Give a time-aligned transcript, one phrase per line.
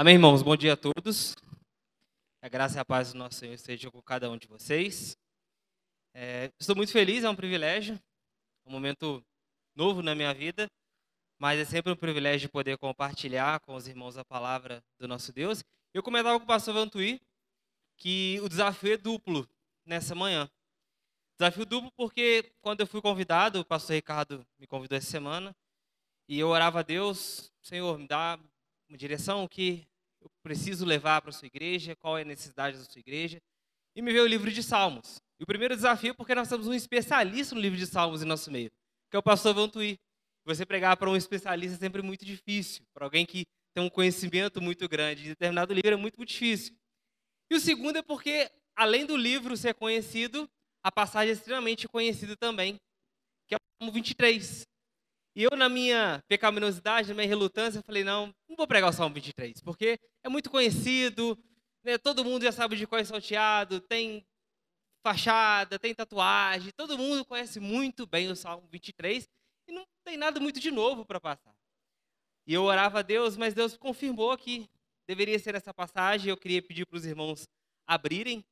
[0.00, 0.42] Amém, irmãos?
[0.42, 1.34] Bom dia a todos.
[2.40, 5.14] A graça e a paz do nosso Senhor esteja com cada um de vocês.
[6.14, 8.00] É, estou muito feliz, é um privilégio,
[8.64, 9.22] um momento
[9.76, 10.70] novo na minha vida,
[11.38, 15.62] mas é sempre um privilégio poder compartilhar com os irmãos a palavra do nosso Deus.
[15.92, 17.20] Eu comentava com o pastor Vantuí
[17.98, 19.46] que o desafio é duplo
[19.84, 20.48] nessa manhã.
[21.38, 25.54] Desafio duplo porque quando eu fui convidado, o pastor Ricardo me convidou essa semana,
[26.26, 28.40] e eu orava a Deus, Senhor, me dá
[28.88, 29.89] uma direção que
[30.20, 33.38] eu preciso levar para a sua igreja, qual é a necessidade da sua igreja.
[33.94, 35.20] E me veio o livro de Salmos.
[35.38, 38.50] E o primeiro desafio, porque nós temos um especialista no livro de Salmos em nosso
[38.50, 38.70] meio,
[39.10, 39.98] que é o pastor Vantuí.
[40.44, 44.60] Você pregar para um especialista é sempre muito difícil, para alguém que tem um conhecimento
[44.60, 46.74] muito grande de determinado livro é muito, muito difícil.
[47.50, 50.48] E o segundo é porque, além do livro ser conhecido,
[50.82, 52.76] a passagem é extremamente conhecida também,
[53.46, 54.69] que é o Salmo 23.
[55.40, 59.14] E eu, na minha pecaminosidade, na minha relutância, falei: não, não vou pregar o Salmo
[59.14, 61.42] 23, porque é muito conhecido,
[61.82, 64.22] né, todo mundo já sabe de qual é salteado, tem
[65.02, 69.26] fachada, tem tatuagem, todo mundo conhece muito bem o Salmo 23
[69.66, 71.54] e não tem nada muito de novo para passar.
[72.46, 74.68] E eu orava a Deus, mas Deus confirmou que
[75.08, 76.28] deveria ser essa passagem.
[76.28, 77.48] Eu queria pedir para os irmãos
[77.86, 78.44] abrirem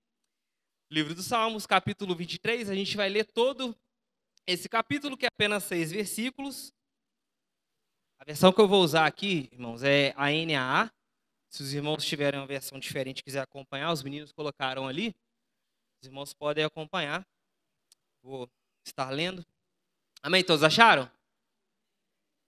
[0.90, 2.70] livro dos Salmos, capítulo 23.
[2.70, 3.76] A gente vai ler todo
[4.46, 6.72] esse capítulo, que é apenas seis versículos.
[8.18, 10.90] A versão que eu vou usar aqui, irmãos, é a NAA.
[11.48, 15.14] Se os irmãos tiverem uma versão diferente e quiser acompanhar, os meninos colocaram ali.
[16.02, 17.26] Os irmãos podem acompanhar.
[18.22, 18.50] Vou
[18.84, 19.44] estar lendo.
[20.22, 20.42] Amém?
[20.42, 21.10] Todos acharam?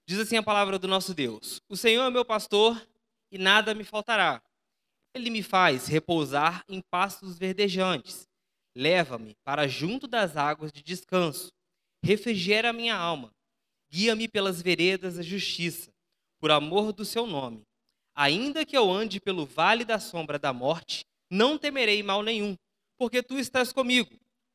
[0.06, 2.84] Diz assim a palavra do nosso Deus: O Senhor é meu pastor
[3.30, 4.42] e nada me faltará.
[5.14, 8.28] Ele me faz repousar em pastos verdejantes.
[8.76, 11.52] Leva-me para junto das águas de descanso.
[12.02, 13.32] Refrigera minha alma.
[13.90, 15.90] Guia-me pelas veredas da justiça,
[16.38, 17.66] por amor do seu nome.
[18.14, 22.56] Ainda que eu ande pelo vale da sombra da morte, não temerei mal nenhum,
[22.96, 24.10] porque tu estás comigo.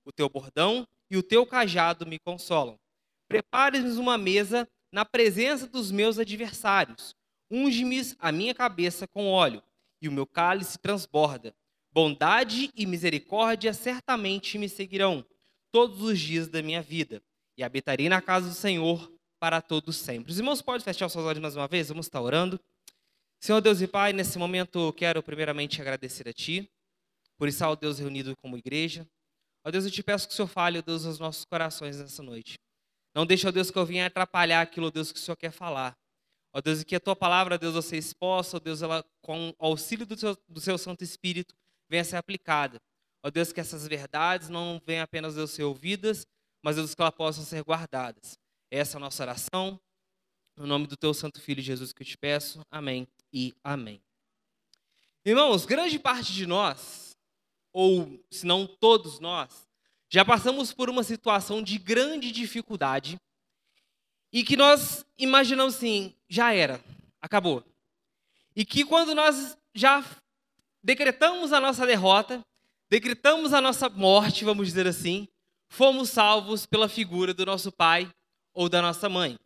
[0.06, 2.80] O teu bordão e o teu cajado me consolam.
[3.28, 7.14] Prepares-me uma mesa na presença dos meus adversários.
[7.52, 9.62] Unge-me a minha cabeça com óleo,
[10.02, 11.54] e o meu cálice transborda.
[11.92, 15.26] Bondade e misericórdia certamente me seguirão
[15.72, 17.22] todos os dias da minha vida,
[17.58, 19.12] e habitarei na casa do Senhor
[19.46, 20.32] para todos sempre.
[20.32, 21.90] Os irmãos podem fechar os seus olhos mais uma vez?
[21.90, 22.60] Vamos estar orando.
[23.40, 26.68] Senhor Deus e Pai, nesse momento quero primeiramente agradecer a Ti,
[27.38, 29.08] por estar, ó Deus, reunido como igreja.
[29.64, 32.24] Ó Deus, eu te peço que o Senhor fale, ó Deus, aos nossos corações nessa
[32.24, 32.56] noite.
[33.14, 35.52] Não deixe, ó Deus, que eu venha atrapalhar aquilo, ó Deus, que o Senhor quer
[35.52, 35.96] falar.
[36.52, 39.50] Ó Deus, e que a tua palavra, ó Deus, você exposta, ó Deus, ela, com
[39.50, 41.54] o auxílio do seu, do seu Santo Espírito,
[41.88, 42.82] venha ser aplicada.
[43.24, 46.26] Ó Deus, que essas verdades não venham apenas, Deus, ser ouvidas,
[46.64, 48.44] mas, Deus, que elas possam ser guardadas.
[48.72, 49.80] Essa é nossa oração.
[50.58, 52.62] No nome do teu Santo Filho Jesus que eu te peço.
[52.72, 54.02] Amém e amém.
[55.24, 57.16] Irmãos, grande parte de nós,
[57.74, 59.68] ou se não todos nós,
[60.10, 63.18] já passamos por uma situação de grande dificuldade
[64.32, 66.84] e que nós imaginamos assim, já era,
[67.22, 67.64] acabou.
[68.56, 70.04] E que quando nós já
[70.84, 72.42] decretamos a nossa derrota,
[72.90, 75.28] decretamos a nossa morte, vamos dizer assim,
[75.68, 78.10] fomos salvos pela figura do nosso pai
[78.56, 79.38] ou da nossa mãe.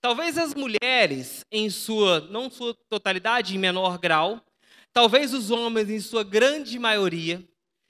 [0.00, 4.44] Talvez as mulheres, em sua, não sua totalidade, em menor grau,
[4.92, 7.42] talvez os homens, em sua grande maioria,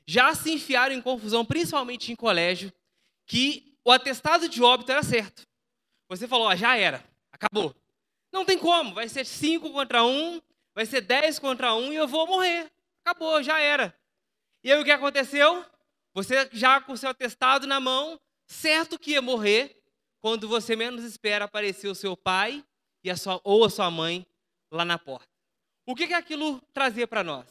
[0.06, 2.73] já se enfiaram em confusão, principalmente em colégio,
[3.27, 5.43] que o atestado de óbito era certo.
[6.09, 7.75] Você falou, ah, já era, acabou.
[8.33, 10.41] Não tem como, vai ser cinco contra um,
[10.75, 12.71] vai ser dez contra um e eu vou morrer.
[13.05, 13.95] Acabou, já era.
[14.62, 15.65] E aí o que aconteceu?
[16.15, 19.78] Você já com seu atestado na mão, certo que ia morrer,
[20.21, 22.65] quando você menos espera aparecer o seu pai
[23.03, 24.27] e a sua, ou a sua mãe
[24.71, 25.29] lá na porta.
[25.87, 27.47] O que, que aquilo trazia para nós?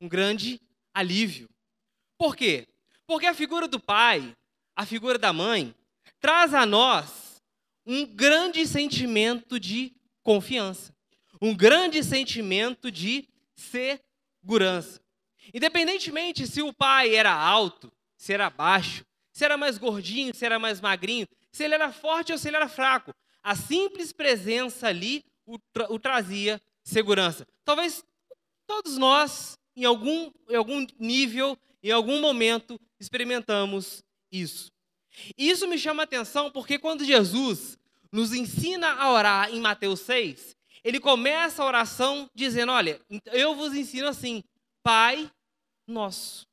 [0.00, 0.60] Um grande
[0.92, 1.48] alívio.
[2.16, 2.66] Por quê?
[3.06, 4.36] Porque a figura do pai,
[4.74, 5.74] a figura da mãe,
[6.20, 7.42] traz a nós
[7.86, 10.94] um grande sentimento de confiança,
[11.40, 15.00] um grande sentimento de segurança.
[15.54, 20.58] Independentemente se o pai era alto, se era baixo, se era mais gordinho, se era
[20.58, 23.14] mais magrinho, se ele era forte ou se ele era fraco.
[23.42, 27.46] A simples presença ali o, tra o trazia segurança.
[27.64, 28.04] Talvez
[28.66, 34.70] todos nós, em algum, em algum nível, em algum momento, experimentamos isso.
[35.36, 37.78] E isso me chama a atenção porque quando Jesus
[38.12, 43.74] nos ensina a orar em Mateus 6, ele começa a oração dizendo: Olha, eu vos
[43.74, 44.42] ensino assim,
[44.82, 45.30] Pai
[45.86, 46.46] Nosso.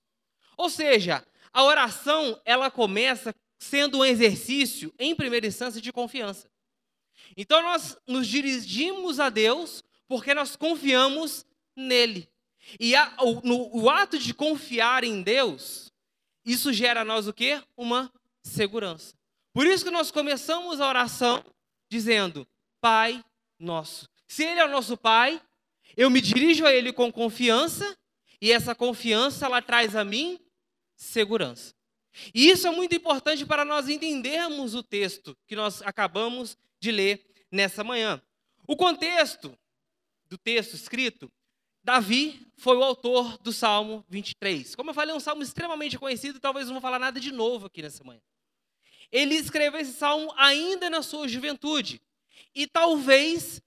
[0.58, 6.50] Ou seja, a oração ela começa sendo um exercício, em primeira instância, de confiança.
[7.36, 12.30] Então nós nos dirigimos a Deus porque nós confiamos nele.
[12.80, 15.92] E a, o, no, o ato de confiar em Deus,
[16.46, 17.62] isso gera a nós o quê?
[17.78, 18.12] Uma
[18.44, 19.16] segurança.
[19.54, 21.44] Por isso que nós começamos a oração
[21.90, 22.48] dizendo:
[22.82, 23.24] Pai
[23.60, 24.10] nosso.
[24.28, 25.42] Se Ele é o nosso Pai,
[25.96, 27.98] eu me dirijo a Ele com confiança,
[28.42, 30.40] e essa confiança ela traz a mim
[30.96, 31.74] segurança.
[32.34, 37.26] E isso é muito importante para nós entendermos o texto que nós acabamos de ler
[37.52, 38.22] nessa manhã.
[38.68, 39.58] O contexto
[40.28, 41.32] do texto escrito,
[41.84, 44.76] Davi foi o autor do Salmo 23.
[44.76, 47.68] Como eu falei, é um salmo extremamente conhecido, talvez não vou falar nada de novo
[47.68, 48.22] aqui nessa manhã.
[49.12, 52.02] Ele escreveu esse salmo ainda na sua juventude.
[52.54, 53.62] E talvez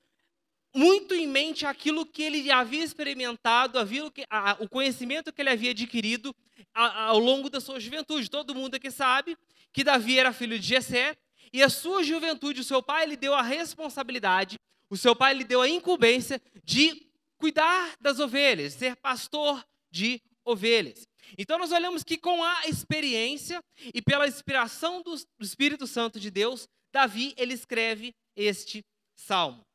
[0.78, 3.78] muito em mente aquilo que ele havia experimentado,
[4.14, 6.32] que, a, o conhecimento que ele havia adquirido
[6.72, 8.30] a, ao longo da sua juventude.
[8.30, 9.36] Todo mundo aqui sabe
[9.72, 11.16] que Davi era filho de Jessé,
[11.52, 14.56] e a sua juventude, o seu pai lhe deu a responsabilidade,
[14.88, 21.08] o seu pai lhe deu a incumbência de cuidar das ovelhas, ser pastor de ovelhas.
[21.36, 23.60] Então nós olhamos que com a experiência
[23.92, 28.84] e pela inspiração do Espírito Santo de Deus, Davi ele escreve este
[29.16, 29.67] salmo.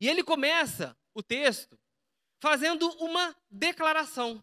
[0.00, 1.78] E ele começa o texto
[2.38, 4.42] fazendo uma declaração.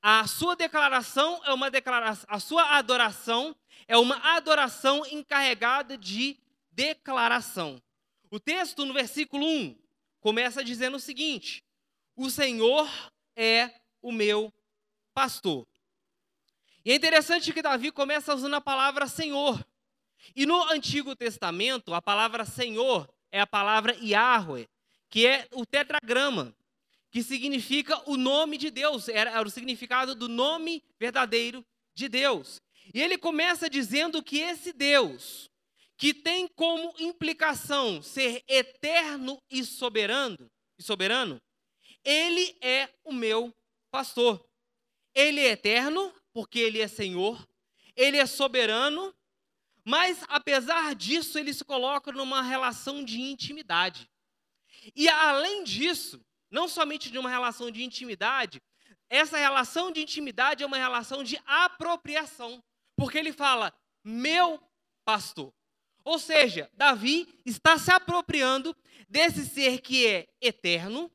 [0.00, 3.56] A sua declaração é uma declaração, a sua adoração
[3.86, 6.36] é uma adoração encarregada de
[6.72, 7.80] declaração.
[8.30, 9.78] O texto no versículo 1
[10.20, 11.64] começa dizendo o seguinte:
[12.16, 12.88] O Senhor
[13.36, 14.52] é o meu
[15.14, 15.66] pastor.
[16.84, 19.64] E é interessante que Davi começa usando a palavra Senhor.
[20.34, 24.68] E no Antigo Testamento, a palavra Senhor é a palavra Yahweh,
[25.08, 26.54] que é o tetragrama,
[27.10, 31.64] que significa o nome de Deus, era, o significado do nome verdadeiro
[31.94, 32.60] de Deus.
[32.94, 35.50] E ele começa dizendo que esse Deus,
[35.96, 41.40] que tem como implicação ser eterno e soberano, e soberano,
[42.04, 43.54] ele é o meu
[43.90, 44.44] pastor.
[45.14, 47.46] Ele é eterno, porque ele é Senhor,
[47.94, 49.14] ele é soberano,
[49.84, 54.08] mas, apesar disso, ele se coloca numa relação de intimidade.
[54.94, 58.62] E, além disso, não somente de uma relação de intimidade,
[59.10, 62.62] essa relação de intimidade é uma relação de apropriação.
[62.96, 64.58] Porque ele fala, meu
[65.04, 65.52] pastor.
[66.04, 68.74] Ou seja, Davi está se apropriando
[69.08, 71.11] desse ser que é eterno,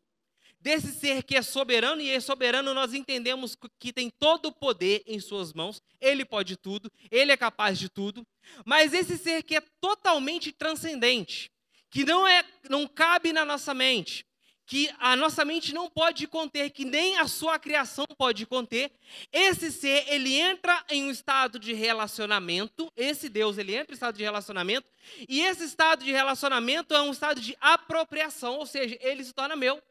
[0.68, 5.02] desse ser que é soberano, e é soberano nós entendemos que tem todo o poder
[5.08, 8.28] em suas mãos, ele pode tudo, ele é capaz de tudo,
[8.66, 11.50] mas esse ser que é totalmente transcendente,
[11.90, 14.26] que não é não cabe na nossa mente,
[14.66, 18.92] que a nossa mente não pode conter, que nem a sua criação pode conter.
[19.32, 23.96] Esse ser, ele entra em um estado de relacionamento, esse Deus, ele entra em um
[23.96, 24.86] estado de relacionamento,
[25.30, 29.56] e esse estado de relacionamento é um estado de apropriação, ou seja, ele se torna
[29.56, 29.82] meu.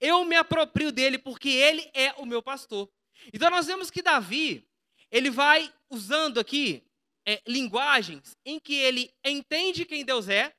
[0.00, 2.90] Eu me aproprio dele porque ele é o meu pastor.
[3.32, 4.68] Então nós vemos que Davi,
[5.10, 6.82] ele vai usando aqui
[7.26, 10.54] é, linguagens em que ele entende quem Deus é,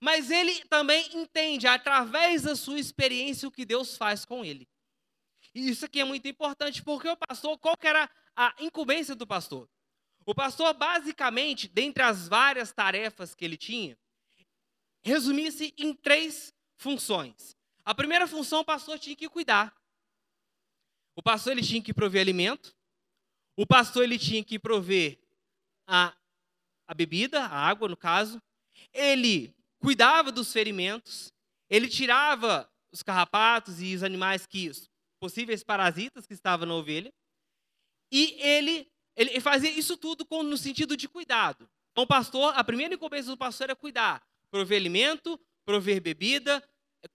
[0.00, 4.68] mas ele também entende através da sua experiência o que Deus faz com ele.
[5.54, 9.26] E isso aqui é muito importante porque o pastor, qual que era a incumbência do
[9.26, 9.68] pastor?
[10.24, 13.98] O pastor, basicamente, dentre as várias tarefas que ele tinha,
[15.04, 17.56] resumia-se em três funções.
[17.84, 19.74] A primeira função o pastor tinha que cuidar.
[21.16, 22.74] O pastor ele tinha que prover alimento.
[23.56, 25.18] O pastor ele tinha que prover
[25.86, 26.16] a,
[26.86, 28.40] a bebida, a água no caso.
[28.92, 31.32] Ele cuidava dos ferimentos.
[31.68, 37.12] Ele tirava os carrapatos e os animais que os possíveis parasitas que estavam na ovelha.
[38.10, 41.68] E ele, ele fazia isso tudo com, no sentido de cuidado.
[41.92, 46.62] Então, o pastor, a primeira incumbência do pastor é cuidar, prover alimento, prover bebida,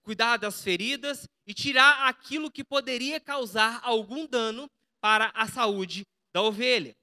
[0.02, 6.42] cuidar das feridas e tirar aquilo que poderia causar algum dano para a saúde da
[6.42, 6.96] ovelha.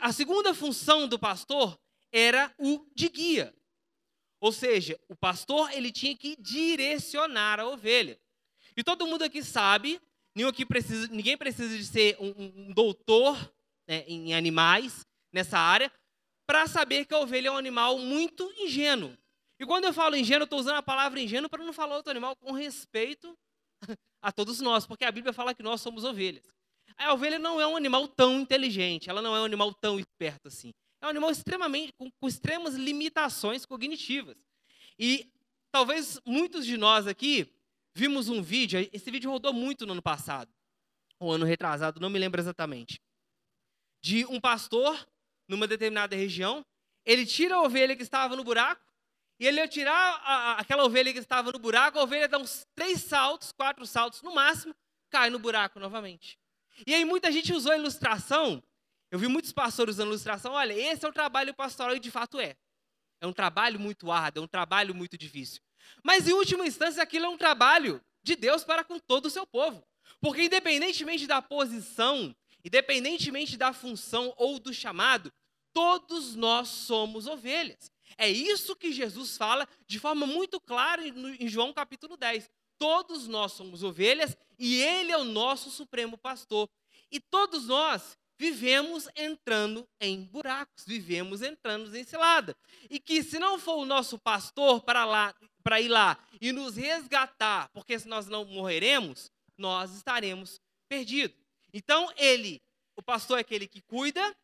[0.00, 1.78] A segunda função do pastor
[2.12, 3.54] era o de guia.
[4.40, 8.18] Ou seja, o pastor ele tinha que direcionar a ovelha.
[8.76, 10.00] E todo mundo aqui sabe,
[10.34, 13.36] ninguém, aqui precisa, ninguém precisa de ser um, um doutor
[13.88, 15.90] né, em animais nessa área,
[16.46, 19.16] para saber que a ovelha é um animal muito ingênuo.
[19.58, 22.36] E quando eu falo ingênuo, estou usando a palavra ingênuo para não falar outro animal
[22.36, 23.36] com respeito
[24.20, 26.44] a todos nós, porque a Bíblia fala que nós somos ovelhas.
[26.96, 30.48] A ovelha não é um animal tão inteligente, ela não é um animal tão esperto
[30.48, 30.72] assim.
[31.00, 34.36] É um animal extremamente com, com extremas limitações cognitivas.
[34.98, 35.30] E
[35.70, 37.52] talvez muitos de nós aqui
[37.94, 40.50] vimos um vídeo, esse vídeo rodou muito no ano passado,
[41.18, 43.00] ou ano retrasado, não me lembro exatamente,
[44.02, 45.06] de um pastor
[45.48, 46.64] numa determinada região,
[47.04, 48.85] ele tira a ovelha que estava no buraco
[49.38, 52.38] e ele ia tirar a, a, aquela ovelha que estava no buraco, a ovelha dá
[52.38, 54.74] uns três saltos, quatro saltos no máximo,
[55.10, 56.38] cai no buraco novamente.
[56.86, 58.62] E aí muita gente usou a ilustração,
[59.10, 62.40] eu vi muitos pastores usando ilustração, olha, esse é o trabalho pastoral e de fato
[62.40, 62.56] é.
[63.20, 65.62] É um trabalho muito árduo, é um trabalho muito difícil.
[66.02, 69.46] Mas em última instância, aquilo é um trabalho de Deus para com todo o seu
[69.46, 69.82] povo.
[70.20, 75.32] Porque independentemente da posição, independentemente da função ou do chamado,
[75.72, 77.90] todos nós somos ovelhas.
[78.18, 82.50] É isso que Jesus fala de forma muito clara em João capítulo 10.
[82.78, 86.68] Todos nós somos ovelhas e Ele é o nosso supremo pastor.
[87.10, 92.56] E todos nós vivemos entrando em buracos, vivemos entrando em cilada.
[92.90, 96.76] E que se não for o nosso pastor para lá, para ir lá e nos
[96.76, 101.36] resgatar, porque se nós não morreremos, nós estaremos perdidos.
[101.72, 102.62] Então ele,
[102.94, 104.36] o pastor é aquele que cuida,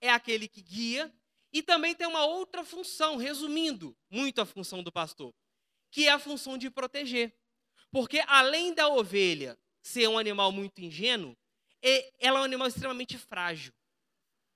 [0.00, 1.12] é aquele que guia
[1.56, 5.32] e também tem uma outra função, resumindo muito a função do pastor,
[5.90, 7.34] que é a função de proteger.
[7.90, 11.34] Porque além da ovelha ser um animal muito ingênuo,
[12.18, 13.72] ela é um animal extremamente frágil.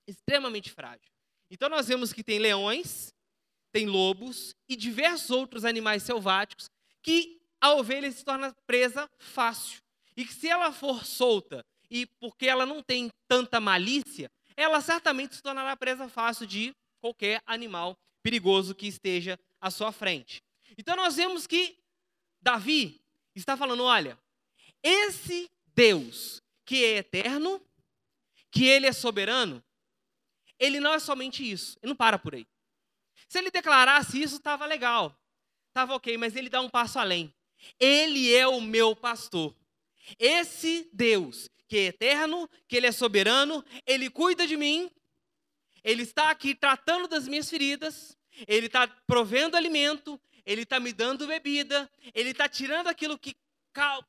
[0.07, 1.11] Extremamente frágil.
[1.51, 3.15] Então nós vemos que tem leões,
[3.73, 6.69] tem lobos e diversos outros animais selváticos
[7.01, 9.81] que a ovelha se torna presa fácil.
[10.15, 15.35] E que se ela for solta e porque ela não tem tanta malícia, ela certamente
[15.35, 20.43] se tornará presa fácil de qualquer animal perigoso que esteja à sua frente.
[20.77, 21.79] Então nós vemos que
[22.41, 23.01] Davi
[23.35, 24.19] está falando: olha,
[24.83, 27.61] esse Deus que é eterno,
[28.51, 29.63] que ele é soberano,
[30.59, 32.47] ele não é somente isso, ele não para por aí.
[33.29, 35.17] Se ele declarasse isso, estava legal,
[35.69, 37.33] estava ok, mas ele dá um passo além.
[37.79, 39.55] Ele é o meu pastor.
[40.19, 44.91] Esse Deus, que é eterno, que ele é soberano, ele cuida de mim,
[45.85, 51.27] ele está aqui tratando das minhas feridas, ele está provendo alimento, ele está me dando
[51.27, 53.37] bebida, ele está tirando aquilo que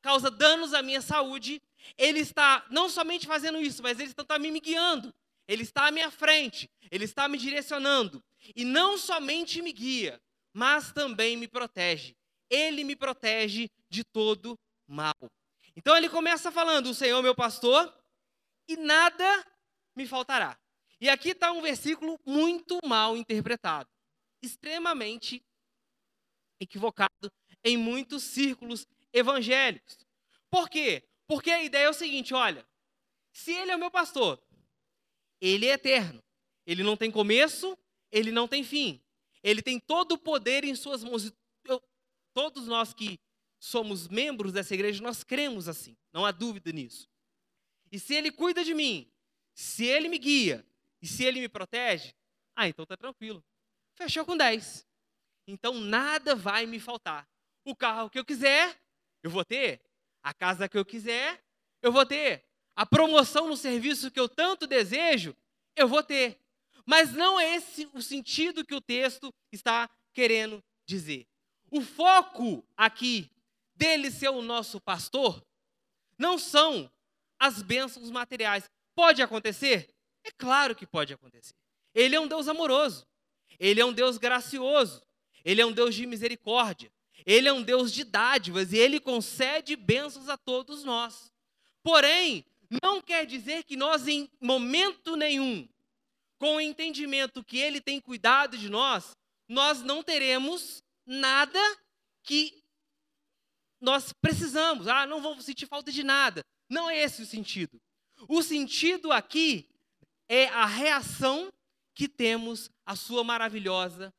[0.01, 1.61] causa danos à minha saúde,
[1.97, 5.13] ele está não somente fazendo isso, mas ele está me guiando.
[5.47, 8.23] Ele está à minha frente, ele está me direcionando.
[8.55, 10.21] E não somente me guia,
[10.53, 12.15] mas também me protege.
[12.49, 15.15] Ele me protege de todo mal.
[15.75, 17.93] Então ele começa falando: O Senhor é meu pastor,
[18.67, 19.45] e nada
[19.95, 20.57] me faltará.
[21.01, 23.89] E aqui está um versículo muito mal interpretado,
[24.39, 25.43] extremamente
[26.59, 29.97] equivocado em muitos círculos evangélicos.
[30.47, 31.03] Por quê?
[31.25, 32.63] Porque a ideia é o seguinte: olha,
[33.33, 34.39] se ele é o meu pastor,
[35.41, 36.23] ele é eterno,
[36.67, 37.75] ele não tem começo,
[38.11, 39.01] ele não tem fim,
[39.41, 41.33] ele tem todo o poder em suas mãos.
[41.65, 41.81] Eu,
[42.31, 43.19] todos nós que
[43.59, 47.09] somos membros dessa igreja, nós cremos assim, não há dúvida nisso.
[47.91, 49.11] E se ele cuida de mim,
[49.55, 50.63] se ele me guia
[51.01, 52.13] e se ele me protege,
[52.55, 53.43] ah, então tá tranquilo.
[53.95, 54.85] Fechou com 10.
[55.47, 57.27] Então nada vai me faltar.
[57.65, 58.79] O carro que eu quiser,
[59.23, 59.81] eu vou ter.
[60.23, 61.43] A casa que eu quiser,
[61.81, 62.45] eu vou ter.
[62.75, 65.35] A promoção no serviço que eu tanto desejo,
[65.75, 66.39] eu vou ter.
[66.85, 71.27] Mas não é esse o sentido que o texto está querendo dizer.
[71.69, 73.29] O foco aqui
[73.75, 75.43] dele ser o nosso pastor
[76.17, 76.91] não são
[77.39, 78.69] as bênçãos materiais.
[78.93, 79.90] Pode acontecer?
[80.23, 81.55] É claro que pode acontecer.
[81.93, 83.07] Ele é um Deus amoroso.
[83.59, 85.01] Ele é um Deus gracioso.
[85.43, 86.91] Ele é um Deus de misericórdia.
[87.25, 91.31] Ele é um Deus de dádivas e ele concede bênçãos a todos nós.
[91.83, 92.45] Porém,
[92.81, 95.67] não quer dizer que nós, em momento nenhum,
[96.37, 99.11] com o entendimento que ele tem cuidado de nós,
[99.47, 101.59] nós não teremos nada
[102.23, 102.63] que
[103.79, 104.87] nós precisamos.
[104.87, 106.43] Ah, não vou sentir falta de nada.
[106.69, 107.79] Não é esse o sentido.
[108.27, 109.67] O sentido aqui
[110.31, 111.51] é a reação
[111.93, 114.13] que temos à sua maravilhosa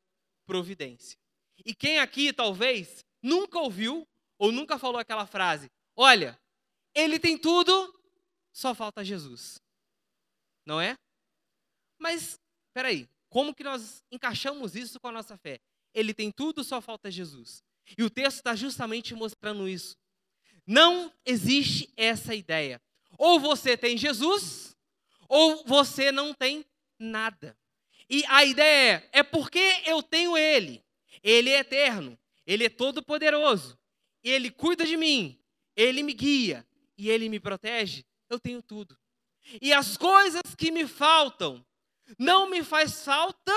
[0.44, 1.18] providência.
[1.64, 4.06] E quem aqui talvez nunca ouviu
[4.38, 6.38] ou nunca falou aquela frase: Olha,
[6.94, 7.98] ele tem tudo,
[8.52, 9.58] só falta Jesus.
[10.66, 10.98] Não é?
[11.98, 12.38] Mas,
[12.74, 15.58] peraí, como que nós encaixamos isso com a nossa fé?
[15.94, 17.62] Ele tem tudo, só falta Jesus.
[17.96, 19.96] E o texto está justamente mostrando isso.
[20.66, 22.82] Não existe essa ideia.
[23.16, 24.71] Ou você tem Jesus,
[25.32, 26.62] ou você não tem
[26.98, 27.56] nada.
[28.08, 30.84] E a ideia é, é porque eu tenho Ele,
[31.22, 33.78] ele é eterno, ele é todo poderoso,
[34.22, 35.40] ele cuida de mim,
[35.74, 36.66] ele me guia
[36.98, 38.04] e ele me protege.
[38.28, 38.94] Eu tenho tudo.
[39.60, 41.64] E as coisas que me faltam
[42.18, 43.52] não me faz falta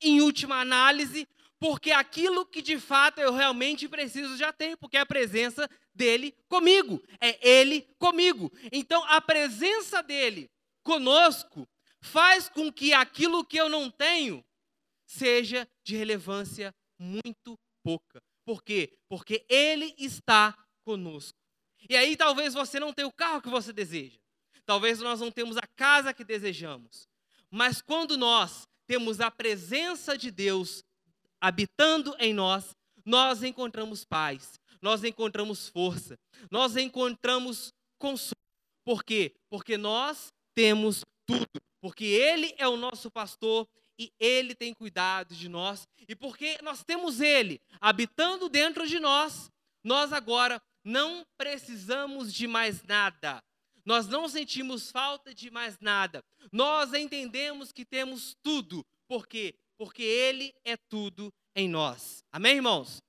[0.00, 1.26] em última análise,
[1.58, 6.32] porque aquilo que de fato eu realmente preciso já tenho, porque é a presença dele
[6.48, 8.52] comigo, é ele comigo.
[8.70, 10.48] Então a presença dele
[10.86, 11.68] conosco
[12.00, 14.44] faz com que aquilo que eu não tenho
[15.04, 18.22] seja de relevância muito pouca.
[18.44, 18.96] Por quê?
[19.08, 21.36] Porque Ele está conosco.
[21.90, 24.18] E aí talvez você não tenha o carro que você deseja.
[24.64, 27.08] Talvez nós não temos a casa que desejamos.
[27.50, 30.84] Mas quando nós temos a presença de Deus
[31.40, 32.70] habitando em nós,
[33.04, 36.18] nós encontramos paz, nós encontramos força,
[36.50, 38.36] nós encontramos consolo.
[38.84, 39.34] Por quê?
[39.48, 41.62] Porque nós temos tudo.
[41.80, 45.86] Porque Ele é o nosso pastor e Ele tem cuidado de nós.
[46.08, 49.50] E porque nós temos Ele habitando dentro de nós,
[49.84, 53.44] nós agora não precisamos de mais nada.
[53.84, 56.24] Nós não sentimos falta de mais nada.
[56.50, 58.84] Nós entendemos que temos tudo.
[59.06, 59.54] Por quê?
[59.76, 62.24] Porque Ele é tudo em nós.
[62.32, 63.00] Amém, irmãos?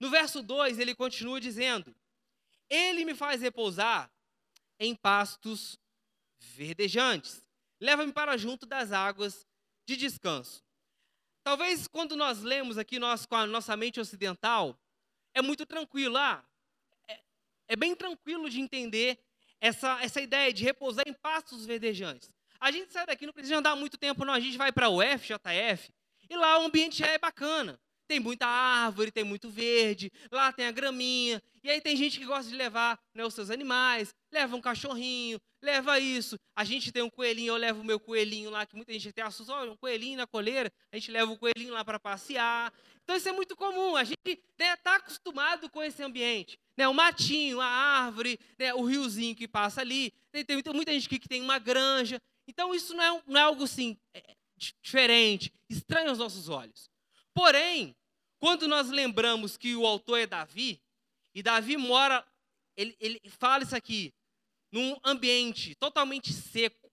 [0.00, 1.94] No verso 2, ele continua dizendo:
[2.68, 4.10] Ele me faz repousar
[4.78, 5.78] em pastos
[6.40, 7.44] verdejantes.
[7.80, 9.46] Leva-me para junto das águas
[9.86, 10.62] de descanso.
[11.42, 14.78] Talvez quando nós lemos aqui, nós com a nossa mente ocidental,
[15.34, 16.16] é muito tranquilo.
[16.16, 16.44] Ah,
[17.08, 17.20] é,
[17.68, 19.18] é bem tranquilo de entender
[19.60, 22.30] essa, essa ideia de repousar em pastos verdejantes.
[22.58, 24.34] A gente sai daqui, não precisa andar muito tempo, não.
[24.34, 25.90] A gente vai para o FJF
[26.28, 27.80] e lá o ambiente já é bacana.
[28.06, 31.42] Tem muita árvore, tem muito verde, lá tem a graminha.
[31.62, 35.40] E aí tem gente que gosta de levar né, os seus animais, leva um cachorrinho,
[35.62, 36.38] leva isso.
[36.54, 39.22] A gente tem um coelhinho, eu levo o meu coelhinho lá, que muita gente até
[39.22, 42.72] assusta, olha, um coelhinho na coleira, a gente leva o coelhinho lá para passear.
[43.02, 46.58] Então isso é muito comum, a gente está né, tá acostumado com esse ambiente.
[46.76, 50.12] Né, o matinho, a árvore, né, o riozinho que passa ali.
[50.32, 52.20] Tem, tem, muita gente que tem uma granja.
[52.46, 54.36] Então isso não é, não é algo assim, é,
[54.82, 56.90] diferente, estranho aos nossos olhos.
[57.34, 57.96] Porém,
[58.38, 60.80] quando nós lembramos que o autor é Davi,
[61.34, 62.26] e Davi mora,
[62.76, 64.12] ele, ele fala isso aqui,
[64.72, 66.90] num ambiente totalmente seco,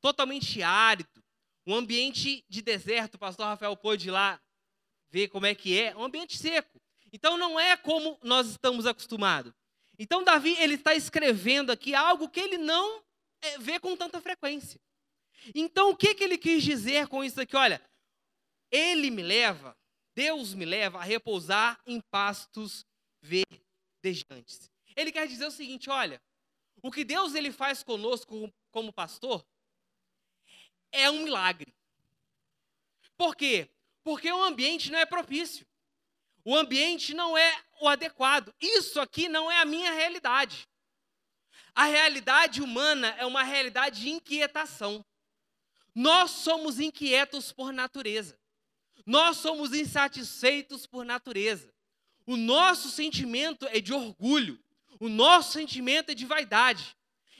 [0.00, 1.22] totalmente árido,
[1.66, 4.40] um ambiente de deserto, o pastor Rafael pôde ir lá
[5.10, 6.80] ver como é que é, um ambiente seco.
[7.12, 9.52] Então não é como nós estamos acostumados.
[9.98, 13.02] Então Davi ele está escrevendo aqui algo que ele não
[13.42, 14.80] é, vê com tanta frequência.
[15.54, 17.56] Então o que, que ele quis dizer com isso aqui?
[17.56, 17.82] Olha,
[18.70, 19.76] ele me leva
[20.14, 22.84] Deus me leva a repousar em pastos
[23.22, 24.70] verdejantes.
[24.96, 26.20] Ele quer dizer o seguinte, olha,
[26.82, 29.44] o que Deus ele faz conosco como pastor
[30.92, 31.74] é um milagre.
[33.16, 33.68] Por quê?
[34.02, 35.66] Porque o ambiente não é propício.
[36.44, 38.54] O ambiente não é o adequado.
[38.60, 40.66] Isso aqui não é a minha realidade.
[41.74, 45.04] A realidade humana é uma realidade de inquietação.
[45.94, 48.38] Nós somos inquietos por natureza.
[49.04, 51.72] Nós somos insatisfeitos por natureza.
[52.26, 54.62] O nosso sentimento é de orgulho.
[55.00, 56.94] O nosso sentimento é de vaidade.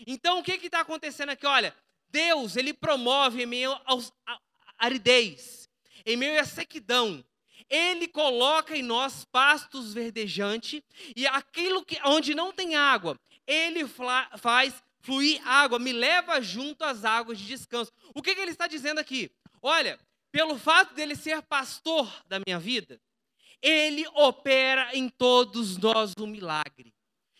[0.06, 1.46] Então, o que está acontecendo aqui?
[1.46, 1.76] Olha,
[2.08, 4.40] Deus, ele promove em meio à
[4.78, 5.68] aridez,
[6.06, 7.22] em meio à sequidão.
[7.68, 10.82] Ele coloca em nós pastos verdejantes
[11.14, 13.86] e aquilo que onde não tem água, ele
[14.38, 17.92] faz fluir água, me leva junto às águas de descanso.
[18.14, 19.30] O que, que ele está dizendo aqui?
[19.62, 20.00] Olha,
[20.32, 23.00] pelo fato dele ser pastor da minha vida,
[23.62, 26.92] ele opera em todos nós um milagre.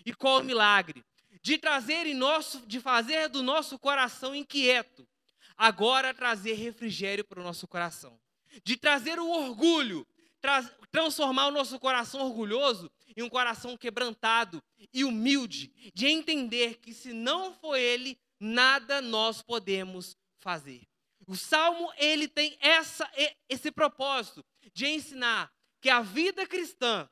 [0.05, 1.05] E qual o milagre?
[1.43, 5.09] De trazer em nosso, de fazer do nosso coração inquieto,
[5.57, 8.19] agora trazer refrigério para o nosso coração.
[8.65, 10.07] De trazer o orgulho,
[10.41, 16.93] tra transformar o nosso coração orgulhoso em um coração quebrantado e humilde, de entender que
[16.93, 20.87] se não for ele, nada nós podemos fazer.
[21.27, 23.09] O salmo ele tem essa
[23.49, 27.09] esse propósito de ensinar que a vida cristã,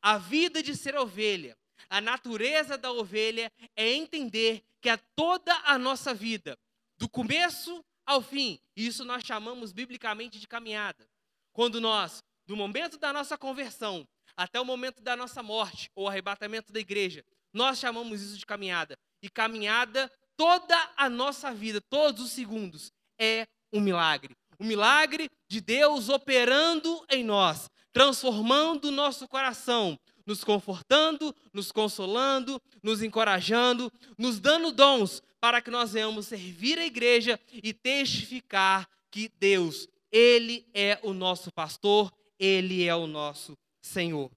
[0.00, 1.56] a vida de ser ovelha,
[1.92, 6.58] a natureza da ovelha é entender que a toda a nossa vida,
[6.96, 11.06] do começo ao fim, isso nós chamamos biblicamente de caminhada.
[11.52, 16.72] Quando nós, do momento da nossa conversão até o momento da nossa morte ou arrebatamento
[16.72, 18.98] da igreja, nós chamamos isso de caminhada.
[19.22, 24.34] E caminhada, toda a nossa vida, todos os segundos, é um milagre.
[24.58, 29.98] O milagre de Deus operando em nós, transformando o nosso coração,
[30.32, 36.86] nos confortando, nos consolando, nos encorajando, nos dando dons para que nós venhamos servir a
[36.86, 44.30] igreja e testificar que Deus, Ele é o nosso pastor, Ele é o nosso Senhor.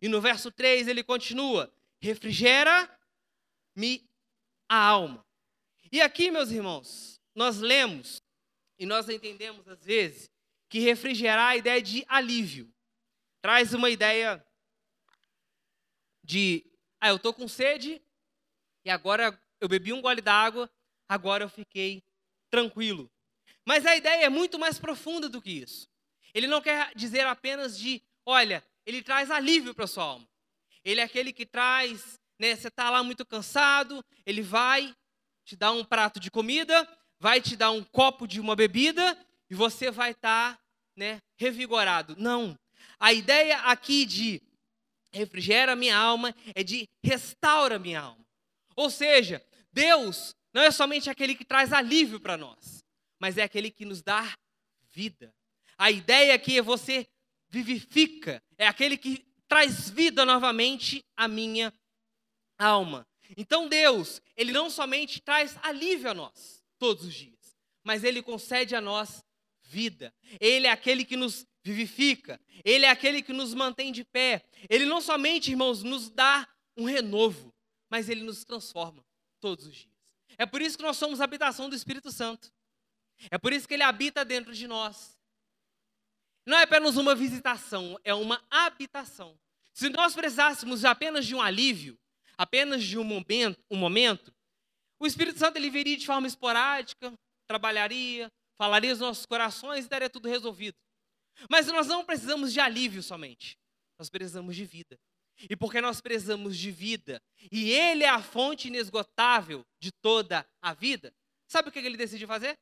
[0.00, 1.68] E no verso 3 ele continua:
[2.00, 4.08] refrigera-me
[4.68, 5.26] a alma.
[5.90, 8.22] E aqui, meus irmãos, nós lemos
[8.78, 10.30] e nós entendemos, às vezes,
[10.68, 12.72] que refrigerar a ideia de alívio.
[13.42, 14.42] Traz uma ideia
[16.22, 16.64] de,
[17.00, 18.00] ah, eu estou com sede
[18.84, 20.70] e agora eu bebi um gole d'água,
[21.08, 22.02] agora eu fiquei
[22.50, 23.10] tranquilo.
[23.64, 25.88] Mas a ideia é muito mais profunda do que isso.
[26.34, 30.28] Ele não quer dizer apenas de, olha, ele traz alívio para sua alma.
[30.84, 34.94] Ele é aquele que traz, né, você está lá muito cansado, ele vai
[35.44, 36.88] te dar um prato de comida,
[37.20, 39.16] vai te dar um copo de uma bebida
[39.48, 40.62] e você vai estar, tá,
[40.96, 42.16] né, revigorado.
[42.18, 42.58] Não.
[42.98, 44.42] A ideia aqui de
[45.12, 48.24] refrigera minha alma é de restaura minha alma.
[48.74, 52.84] Ou seja, Deus não é somente aquele que traz alívio para nós,
[53.18, 54.36] mas é aquele que nos dá
[54.90, 55.34] vida.
[55.76, 57.06] A ideia aqui é você
[57.48, 61.72] vivifica, é aquele que traz vida novamente à minha
[62.58, 63.06] alma.
[63.36, 68.74] Então Deus, ele não somente traz alívio a nós todos os dias, mas ele concede
[68.74, 69.24] a nós
[69.62, 70.12] vida.
[70.40, 74.44] Ele é aquele que nos vivifica, ele é aquele que nos mantém de pé.
[74.68, 76.46] Ele não somente, irmãos, nos dá
[76.76, 77.54] um renovo,
[77.88, 79.04] mas ele nos transforma
[79.40, 79.92] todos os dias.
[80.38, 82.52] É por isso que nós somos habitação do Espírito Santo.
[83.30, 85.18] É por isso que ele habita dentro de nós.
[86.44, 89.38] Não é apenas uma visitação, é uma habitação.
[89.72, 91.98] Se nós precisássemos apenas de um alívio,
[92.36, 94.34] apenas de um momento, um momento,
[94.98, 97.12] o Espírito Santo ele viria de forma esporádica,
[97.46, 100.76] trabalharia, falaria aos nossos corações e daria tudo resolvido.
[101.48, 103.58] Mas nós não precisamos de alívio somente.
[103.98, 104.98] Nós precisamos de vida.
[105.48, 110.72] E porque nós precisamos de vida, e Ele é a fonte inesgotável de toda a
[110.72, 111.12] vida,
[111.48, 112.56] sabe o que ele decide fazer?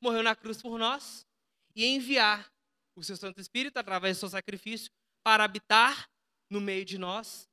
[0.00, 1.26] Morreu na cruz por nós
[1.74, 2.50] e enviar
[2.96, 4.90] o seu Santo Espírito, através do seu sacrifício,
[5.22, 6.08] para habitar
[6.48, 7.48] no meio de nós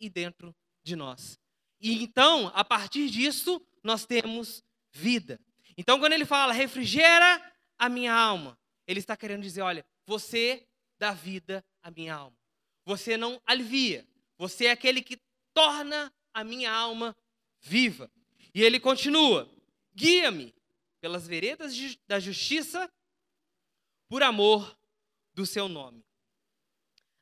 [0.00, 1.38] e dentro de nós.
[1.80, 5.40] E então, a partir disso, nós temos vida.
[5.76, 8.58] Então, quando ele fala refrigera a minha alma,
[8.90, 10.66] ele está querendo dizer: olha, você
[10.98, 12.36] dá vida à minha alma.
[12.84, 14.04] Você não alivia.
[14.36, 15.16] Você é aquele que
[15.54, 17.16] torna a minha alma
[17.60, 18.10] viva.
[18.52, 19.48] E ele continua:
[19.94, 20.52] guia-me
[21.00, 21.72] pelas veredas
[22.08, 22.92] da justiça
[24.08, 24.76] por amor
[25.34, 26.04] do seu nome.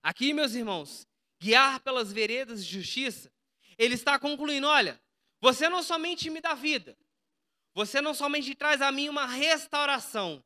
[0.03, 1.07] Aqui, meus irmãos,
[1.39, 3.31] guiar pelas veredas de justiça,
[3.77, 4.99] ele está concluindo: olha,
[5.39, 6.97] você não somente me dá vida,
[7.75, 10.43] você não somente traz a mim uma restauração,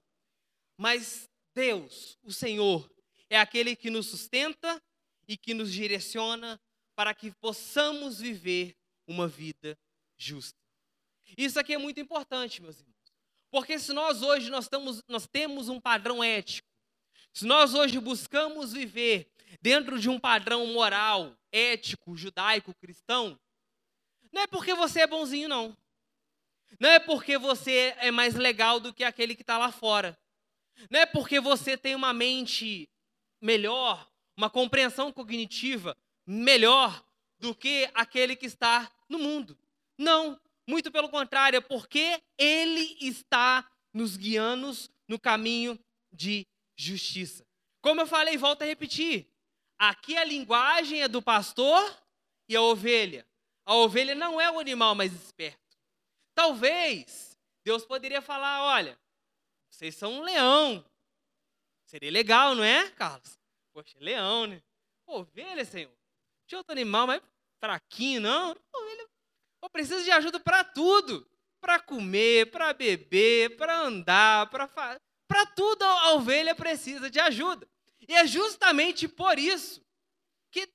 [0.83, 2.91] mas Deus, o Senhor,
[3.31, 4.83] é aquele que nos sustenta
[5.29, 6.61] e que nos direciona
[6.97, 9.79] para que possamos viver uma vida
[10.19, 10.59] justa.
[11.39, 12.97] Isso aqui é muito importante, meus irmãos.
[13.49, 16.69] Porque se nós hoje nós, estamos, nós temos um padrão ético,
[17.33, 23.39] se nós hoje buscamos viver dentro de um padrão moral, ético, judaico, cristão,
[24.33, 25.77] não é porque você é bonzinho, não.
[26.81, 30.19] Não é porque você é mais legal do que aquele que está lá fora.
[30.91, 32.89] Não é porque você tem uma mente
[33.41, 37.05] melhor, uma compreensão cognitiva melhor
[37.39, 39.59] do que aquele que está no mundo.
[39.99, 44.71] Não, muito pelo contrário, é porque ele está nos guiando
[45.09, 45.79] no caminho
[46.13, 47.45] de justiça.
[47.81, 49.29] Como eu falei, volto a repetir.
[49.79, 51.83] Aqui a linguagem é do pastor
[52.49, 53.27] e a ovelha.
[53.67, 55.59] A ovelha não é o animal mais esperto.
[56.35, 58.99] Talvez Deus poderia falar: olha,
[59.73, 60.85] vocês são um leão.
[61.87, 63.39] Seria legal, não é, Carlos?
[63.73, 64.63] Poxa, leão, né?
[65.07, 65.93] Ovelha, Senhor.
[66.47, 67.23] Tinha outro animal mais
[67.59, 68.51] fraquinho, não?
[68.51, 69.09] Ovelha.
[69.63, 71.27] Eu preciso de ajuda para tudo.
[71.59, 75.01] Para comer, para beber, para andar, para fazer.
[75.27, 77.67] Para tudo a ovelha precisa de ajuda.
[78.07, 79.83] E é justamente por isso
[80.51, 80.69] que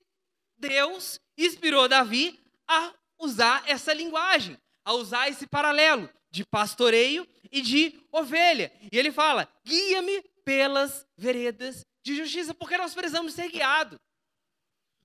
[0.56, 8.00] Deus inspirou Davi a usar essa linguagem, a usar esse paralelo de pastoreio e de
[8.12, 8.72] ovelha.
[8.90, 13.98] E ele fala: guia-me pelas veredas de justiça, porque nós precisamos ser guiados.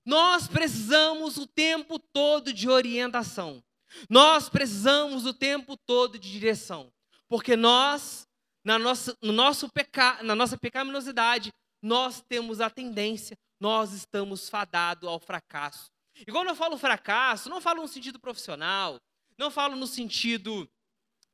[0.04, 3.62] Nós precisamos o tempo todo de orientação.
[4.08, 6.92] Nós precisamos o tempo todo de direção.
[7.28, 8.26] Porque nós,
[8.62, 15.08] na nossa, no nosso peca, na nossa pecaminosidade, nós temos a tendência, nós estamos fadados
[15.08, 15.90] ao fracasso.
[16.16, 19.00] E quando eu falo fracasso, não falo no sentido profissional,
[19.38, 20.68] não falo no sentido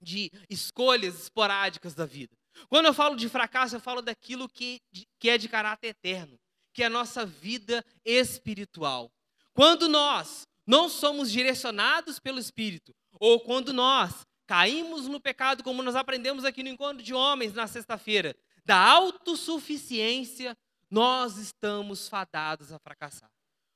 [0.00, 2.36] de escolhas esporádicas da vida.
[2.68, 4.80] Quando eu falo de fracasso, eu falo daquilo que,
[5.18, 6.38] que é de caráter eterno,
[6.72, 9.10] que é a nossa vida espiritual.
[9.52, 15.94] Quando nós não somos direcionados pelo Espírito, ou quando nós caímos no pecado, como nós
[15.94, 20.56] aprendemos aqui no encontro de homens na sexta-feira, da autossuficiência,
[20.90, 23.30] nós estamos fadados a fracassar.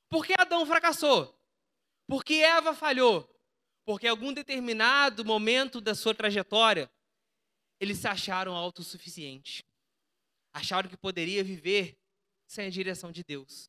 [0.08, 1.36] Por que Adão fracassou?
[2.06, 3.28] Porque Eva falhou?
[3.84, 6.90] Porque em algum determinado momento da sua trajetória,
[7.78, 9.62] eles se acharam autossuficientes.
[10.52, 11.96] Acharam que poderia viver
[12.46, 13.68] sem a direção de Deus.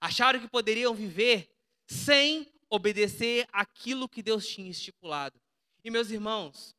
[0.00, 1.50] Acharam que poderiam viver
[1.88, 5.40] sem obedecer aquilo que Deus tinha estipulado.
[5.82, 6.74] E meus irmãos,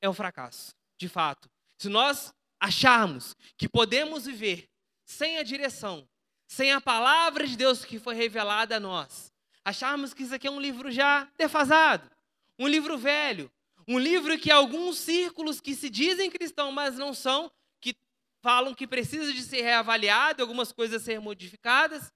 [0.00, 1.50] é um fracasso, de fato.
[1.78, 4.70] Se nós acharmos que podemos viver
[5.04, 6.08] sem a direção,
[6.46, 9.33] sem a palavra de Deus que foi revelada a nós,
[9.64, 12.10] acharmos que isso aqui é um livro já defasado,
[12.58, 13.50] um livro velho,
[13.86, 17.50] um livro que alguns círculos que se dizem cristãos, mas não são,
[17.80, 17.94] que
[18.42, 22.12] falam que precisa de ser reavaliado, algumas coisas ser modificadas.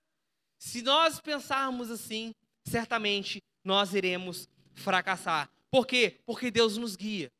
[0.59, 2.35] Se nós pensarmos assim,
[2.65, 5.51] certamente nós iremos fracassar.
[5.71, 6.19] Por quê?
[6.25, 7.31] Porque Deus nos guia.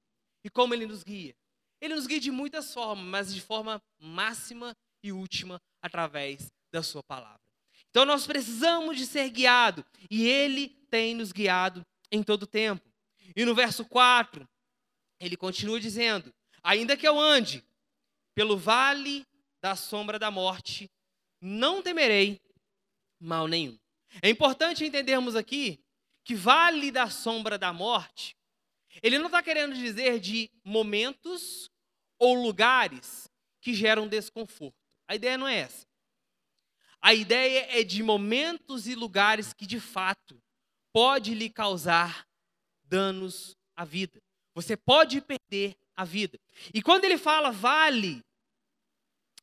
[0.45, 1.35] E como Ele nos guia?
[1.81, 7.03] Ele nos guia de muitas formas, mas de forma máxima e última através da Sua
[7.03, 7.48] palavra.
[7.91, 12.87] Então nós precisamos de ser guiado e Ele tem nos guiado em todo o tempo.
[13.37, 14.49] E no verso 4,
[15.21, 17.65] ele continua dizendo: Ainda que eu ande
[18.35, 19.27] pelo vale
[19.61, 20.91] da sombra da morte,
[21.41, 22.41] não temerei
[23.21, 23.79] mal nenhum.
[24.23, 25.81] É importante entendermos aqui
[26.25, 28.37] que vale da sombra da morte,
[29.03, 31.71] ele não está querendo dizer de momentos
[32.19, 33.29] ou lugares
[33.61, 34.77] que geram desconforto.
[35.07, 35.87] A ideia não é essa.
[37.01, 40.41] A ideia é de momentos e lugares que de fato
[40.93, 42.27] pode lhe causar
[42.83, 44.21] danos à vida.
[44.55, 46.39] Você pode perder a vida.
[46.75, 48.25] E quando ele fala vale,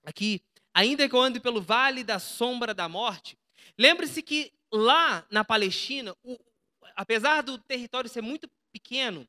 [0.04, 0.41] aqui,
[0.74, 3.38] ainda que eu ande pelo vale da sombra da morte,
[3.78, 6.38] lembre-se que lá na Palestina, o,
[6.96, 9.28] apesar do território ser muito pequeno,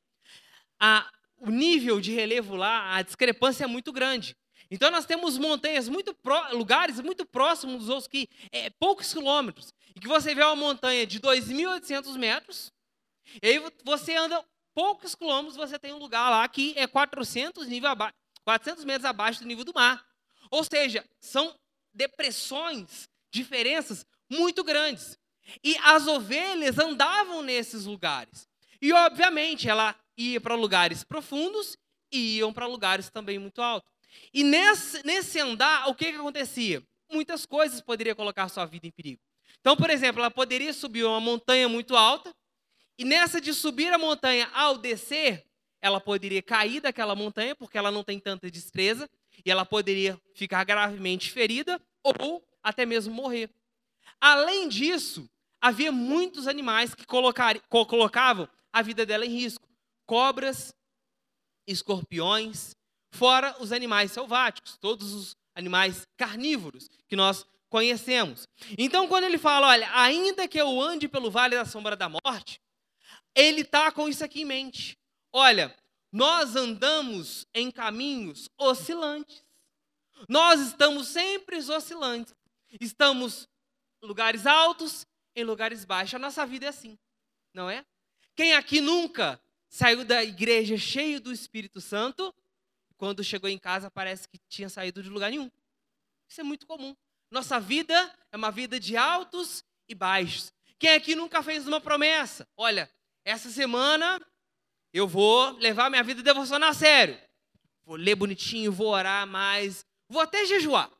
[0.81, 4.37] a, o nível de relevo lá, a discrepância é muito grande.
[4.70, 9.72] Então nós temos montanhas muito pró, lugares muito próximos dos outros que é poucos quilômetros,
[9.94, 12.72] e que você vê uma montanha de 2.800 metros
[13.42, 17.90] e aí você anda poucos quilômetros, você tem um lugar lá que é 400, nível
[18.44, 20.05] 400 metros abaixo do nível do mar.
[20.50, 21.55] Ou seja, são
[21.92, 25.18] depressões, diferenças muito grandes.
[25.62, 28.48] E as ovelhas andavam nesses lugares.
[28.81, 31.76] E, obviamente, ela ia para lugares profundos
[32.12, 33.90] e iam para lugares também muito altos.
[34.33, 36.83] E nesse, nesse andar, o que, que acontecia?
[37.11, 39.20] Muitas coisas poderiam colocar sua vida em perigo.
[39.61, 42.35] Então, por exemplo, ela poderia subir uma montanha muito alta,
[42.98, 45.44] e nessa de subir a montanha ao descer,
[45.81, 49.09] ela poderia cair daquela montanha, porque ela não tem tanta destreza,
[49.44, 53.50] e ela poderia ficar gravemente ferida ou até mesmo morrer.
[54.20, 55.29] Além disso,
[55.61, 59.68] havia muitos animais que colocavam a vida dela em risco:
[60.07, 60.74] cobras,
[61.66, 62.74] escorpiões,
[63.16, 68.46] fora os animais selváticos, todos os animais carnívoros que nós conhecemos.
[68.79, 72.61] Então, quando ele fala, olha, ainda que eu ande pelo vale da sombra da morte,
[73.35, 74.98] ele está com isso aqui em mente.
[75.33, 75.74] Olha,
[76.12, 79.44] nós andamos em caminhos oscilantes.
[80.29, 82.35] Nós estamos sempre oscilantes.
[82.81, 83.48] Estamos
[84.02, 86.14] em lugares altos, em lugares baixos.
[86.14, 86.98] A nossa vida é assim,
[87.52, 87.85] não é?
[88.35, 92.35] Quem aqui nunca saiu da igreja cheio do Espírito Santo,
[92.97, 95.51] quando chegou em casa parece que tinha saído de lugar nenhum.
[96.29, 96.97] Isso é muito comum.
[97.31, 97.95] Nossa vida
[98.33, 100.53] é uma vida de altos e baixos.
[100.79, 102.47] Quem aqui nunca fez uma promessa?
[102.57, 102.91] Olha,
[103.25, 104.21] essa semana
[104.93, 107.19] eu vou levar minha vida devocional a sério.
[107.85, 110.91] Vou ler bonitinho, vou orar mais, vou até jejuar.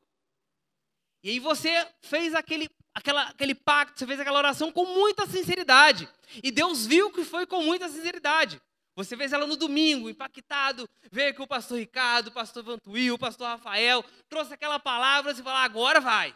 [1.23, 6.09] E aí você fez aquele, aquela, aquele pacto, você fez aquela oração com muita sinceridade.
[6.43, 8.61] E Deus viu que foi com muita sinceridade.
[8.97, 13.19] Você fez ela no domingo, impactado, veio com o pastor Ricardo, o pastor Vantuil, o
[13.19, 16.35] pastor Rafael, trouxe aquela palavra, você fala, agora vai.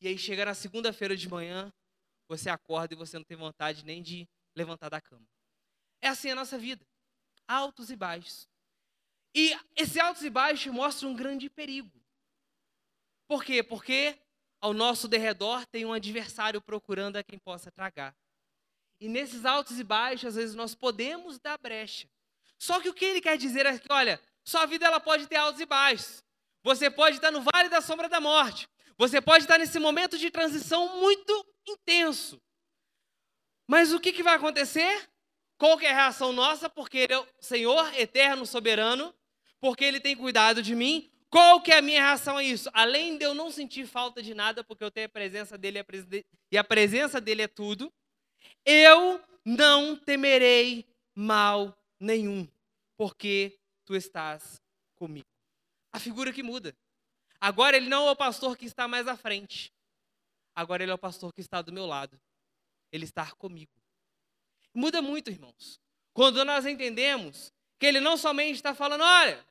[0.00, 1.72] E aí chega na segunda-feira de manhã,
[2.28, 5.26] você acorda e você não tem vontade nem de levantar da cama.
[6.00, 6.86] É assim a nossa vida.
[7.48, 8.48] Altos e baixos.
[9.34, 12.00] E esse altos e baixos mostra um grande perigo.
[13.26, 13.64] Por quê?
[13.64, 14.16] Porque
[14.60, 18.14] ao nosso derredor tem um adversário procurando a quem possa tragar.
[19.00, 22.08] E nesses altos e baixos, às vezes nós podemos dar brecha.
[22.58, 25.36] Só que o que ele quer dizer é que, olha, sua vida ela pode ter
[25.36, 26.24] altos e baixos.
[26.62, 28.68] Você pode estar no vale da sombra da morte.
[28.96, 32.40] Você pode estar nesse momento de transição muito intenso.
[33.66, 35.08] Mas o que, que vai acontecer?
[35.58, 36.68] Qual é a reação nossa?
[36.68, 39.14] Porque Ele é o Senhor eterno, soberano,
[39.60, 41.10] porque Ele tem cuidado de mim.
[41.28, 42.70] Qual que é a minha reação a isso?
[42.72, 45.84] Além de eu não sentir falta de nada, porque eu tenho a presença dEle
[46.50, 47.92] e a presença dEle é tudo,
[48.66, 52.46] eu não temerei mal nenhum,
[52.96, 54.60] porque Tu estás
[54.96, 55.28] comigo.
[55.92, 56.76] A figura que muda.
[57.40, 59.72] Agora Ele não é o pastor que está mais à frente.
[60.54, 62.20] Agora Ele é o pastor que está do meu lado
[62.96, 63.72] ele estar comigo.
[64.74, 65.80] Muda muito, irmãos.
[66.12, 69.46] Quando nós entendemos que ele não somente está falando, olha,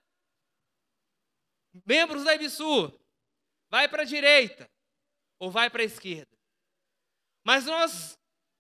[1.86, 2.92] membros da IBSU,
[3.70, 4.70] vai para a direita
[5.40, 6.36] ou vai para a esquerda.
[7.44, 8.18] Mas nós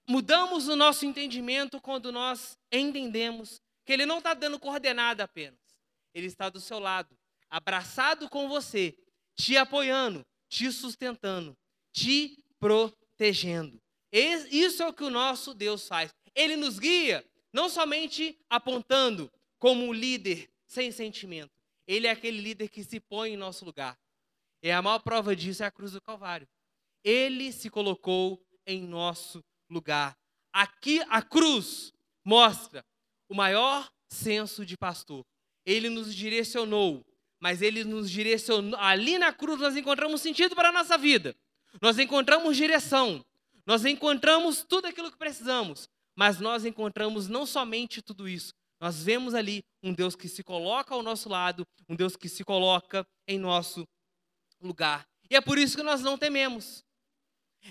[0.07, 5.59] mudamos o nosso entendimento quando nós entendemos que ele não está dando coordenada apenas,
[6.13, 7.15] ele está do seu lado,
[7.49, 8.97] abraçado com você,
[9.35, 11.55] te apoiando, te sustentando,
[11.91, 13.81] te protegendo.
[14.11, 16.13] Isso é o que o nosso Deus faz.
[16.33, 21.51] Ele nos guia, não somente apontando como um líder sem sentimento.
[21.87, 23.97] Ele é aquele líder que se põe em nosso lugar.
[24.63, 26.47] E a maior prova disso é a cruz do Calvário.
[27.03, 29.54] Ele se colocou em nosso lugar.
[30.53, 32.85] Aqui a cruz mostra
[33.29, 35.25] o maior senso de pastor.
[35.65, 37.05] Ele nos direcionou,
[37.39, 38.79] mas ele nos direcionou.
[38.79, 41.35] Ali na cruz nós encontramos sentido para a nossa vida.
[41.81, 43.25] Nós encontramos direção.
[43.65, 45.89] Nós encontramos tudo aquilo que precisamos.
[46.15, 48.53] Mas nós encontramos não somente tudo isso.
[48.79, 52.43] Nós vemos ali um Deus que se coloca ao nosso lado, um Deus que se
[52.43, 53.87] coloca em nosso
[54.61, 55.07] lugar.
[55.29, 56.83] E é por isso que nós não tememos.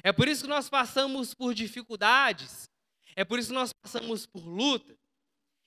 [0.03, 2.69] É por isso que nós passamos por dificuldades.
[3.17, 4.97] É por isso que nós passamos por luta.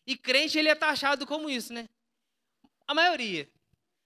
[0.06, 1.86] E crente, ele é taxado como isso, né?
[2.88, 3.50] A maioria.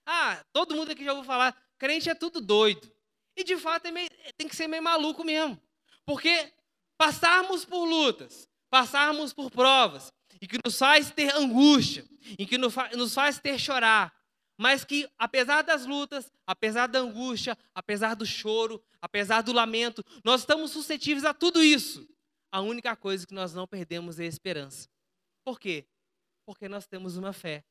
[0.05, 2.91] Ah, todo mundo aqui já ouviu falar, crente é tudo doido.
[3.35, 5.59] E de fato é meio, tem que ser meio maluco mesmo.
[6.05, 6.51] Porque
[6.97, 12.05] passarmos por lutas, passarmos por provas, e que nos faz ter angústia,
[12.37, 14.13] e que nos faz ter chorar,
[14.61, 20.41] mas que apesar das lutas, apesar da angústia, apesar do choro, apesar do lamento, nós
[20.41, 22.07] estamos suscetíveis a tudo isso.
[22.51, 24.87] A única coisa que nós não perdemos é a esperança.
[25.43, 25.87] Por quê?
[26.45, 27.63] Porque nós temos uma fé.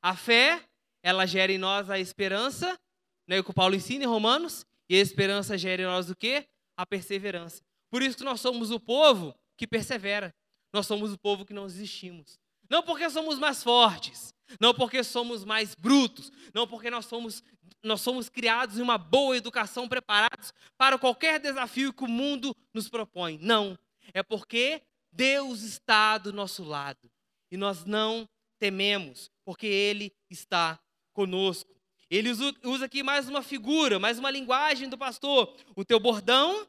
[0.00, 0.64] A fé,
[1.02, 2.78] ela gera em nós a esperança,
[3.26, 6.46] né, que o Paulo ensina em Romanos, e a esperança gera em nós o quê?
[6.76, 7.60] A perseverança.
[7.90, 10.32] Por isso que nós somos o povo que persevera.
[10.72, 12.38] Nós somos o povo que não desistimos.
[12.70, 17.42] Não porque somos mais fortes, não porque somos mais brutos, não porque nós somos,
[17.82, 22.88] nós somos criados em uma boa educação, preparados para qualquer desafio que o mundo nos
[22.88, 23.38] propõe.
[23.42, 23.78] Não.
[24.14, 24.82] É porque
[25.12, 27.10] Deus está do nosso lado
[27.50, 30.78] e nós não tememos, porque Ele está
[31.12, 31.70] conosco.
[32.10, 32.30] Ele
[32.64, 35.54] usa aqui mais uma figura, mais uma linguagem do pastor.
[35.76, 36.66] O teu bordão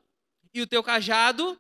[0.53, 1.59] e o teu cajado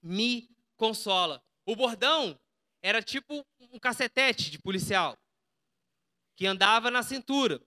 [0.00, 1.42] me consola.
[1.66, 2.38] O bordão
[2.80, 5.16] era tipo um cacetete de policial
[6.36, 7.60] que andava na cintura.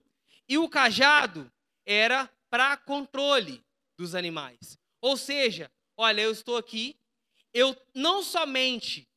[0.47, 1.51] E o cajado
[1.85, 3.63] era para controle
[3.97, 4.77] dos animais.
[5.01, 6.95] Ou seja, olha, eu estou aqui,
[7.53, 9.07] eu não somente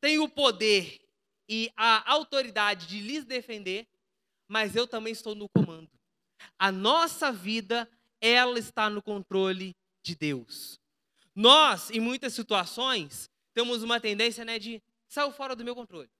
[0.00, 1.00] tenho o poder
[1.48, 3.86] e a autoridade de lhes defender,
[4.48, 5.90] mas eu também estou no comando.
[6.58, 7.88] A nossa vida,
[8.20, 10.80] ela está no controle de Deus.
[11.34, 16.10] Nós, em muitas situações, temos uma tendência né, de saiu fora do meu controle.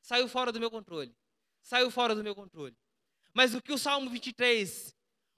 [0.00, 1.14] Saiu fora do meu controle.
[1.62, 2.76] Saiu fora do meu controle.
[3.32, 4.94] Mas o que o Salmo 23,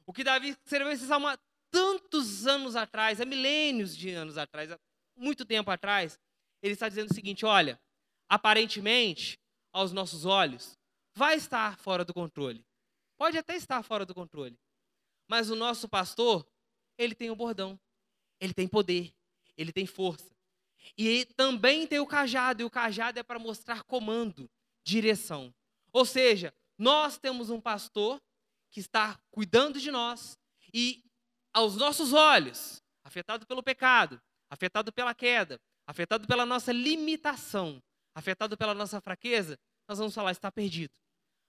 [0.07, 1.39] o que Davi escreveu esse salmo há
[1.71, 4.79] tantos anos atrás, há milênios de anos atrás, há
[5.17, 6.19] muito tempo atrás,
[6.63, 7.81] ele está dizendo o seguinte: olha,
[8.29, 9.39] aparentemente,
[9.73, 10.79] aos nossos olhos,
[11.15, 12.65] vai estar fora do controle.
[13.17, 14.59] Pode até estar fora do controle.
[15.29, 16.47] Mas o nosso pastor,
[16.99, 17.79] ele tem o bordão,
[18.41, 19.13] ele tem poder,
[19.57, 20.35] ele tem força.
[20.99, 24.51] E também tem o cajado, e o cajado é para mostrar comando,
[24.85, 25.55] direção.
[25.95, 28.21] Ou seja, nós temos um pastor
[28.69, 30.37] que está cuidando de nós
[30.73, 31.05] e
[31.53, 37.81] aos nossos olhos, afetado pelo pecado, afetado pela queda, afetado pela nossa limitação,
[38.13, 39.57] afetado pela nossa fraqueza,
[39.89, 40.99] nós vamos falar está perdido.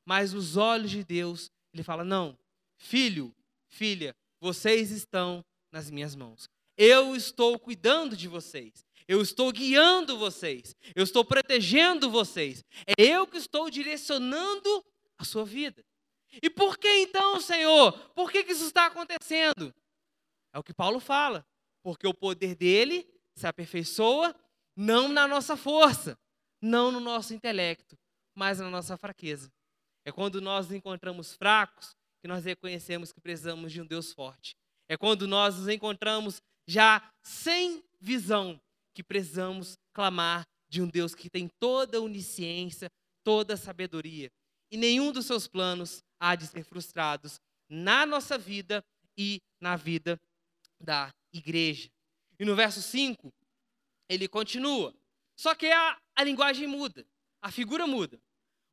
[0.05, 2.37] Mas os olhos de Deus, ele fala: "Não,
[2.77, 3.35] filho,
[3.67, 6.47] filha, vocês estão nas minhas mãos.
[6.77, 8.84] Eu estou cuidando de vocês.
[9.07, 10.75] Eu estou guiando vocês.
[10.95, 12.63] Eu estou protegendo vocês.
[12.87, 14.85] É eu que estou direcionando
[15.17, 15.83] a sua vida.
[16.41, 17.91] E por que então, Senhor?
[18.09, 19.73] Por que, que isso está acontecendo?
[20.53, 21.45] É o que Paulo fala.
[21.83, 24.35] Porque o poder dele se aperfeiçoa
[24.75, 26.17] não na nossa força,
[26.61, 27.97] não no nosso intelecto,
[28.33, 29.51] mas na nossa fraqueza.
[30.03, 34.55] É quando nós nos encontramos fracos que nós reconhecemos que precisamos de um Deus forte.
[34.89, 38.59] É quando nós nos encontramos já sem visão,
[38.95, 42.89] que precisamos clamar de um Deus que tem toda a onisciência,
[43.23, 44.31] toda a sabedoria.
[44.71, 47.39] E nenhum dos seus planos há de ser frustrados
[47.69, 48.83] na nossa vida
[49.17, 50.19] e na vida
[50.79, 51.89] da igreja.
[52.39, 53.33] E no verso 5,
[54.09, 54.95] ele continua.
[55.35, 57.05] Só que a, a linguagem muda,
[57.41, 58.19] a figura muda.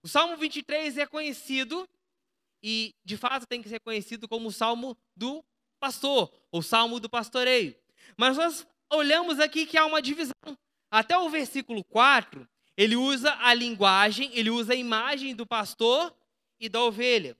[0.02, 1.88] O Salmo 23 é conhecido,
[2.62, 5.44] e de fato tem que ser conhecido como o Salmo do
[5.80, 7.76] pastor, ou Salmo do pastoreio.
[8.16, 10.32] Mas nós olhamos aqui que há uma divisão.
[10.90, 16.14] Até o versículo 4, ele usa a linguagem, ele usa a imagem do pastor
[16.61, 17.36] e da ovelha.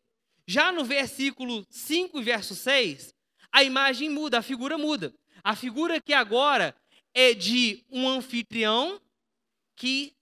[0.47, 3.15] Já no versículo 5 e verso 6,
[3.53, 5.15] a imagem muda, a figura muda.
[5.45, 6.75] A figura que agora
[7.15, 9.01] é de um anfitrião
[9.77, 10.17] que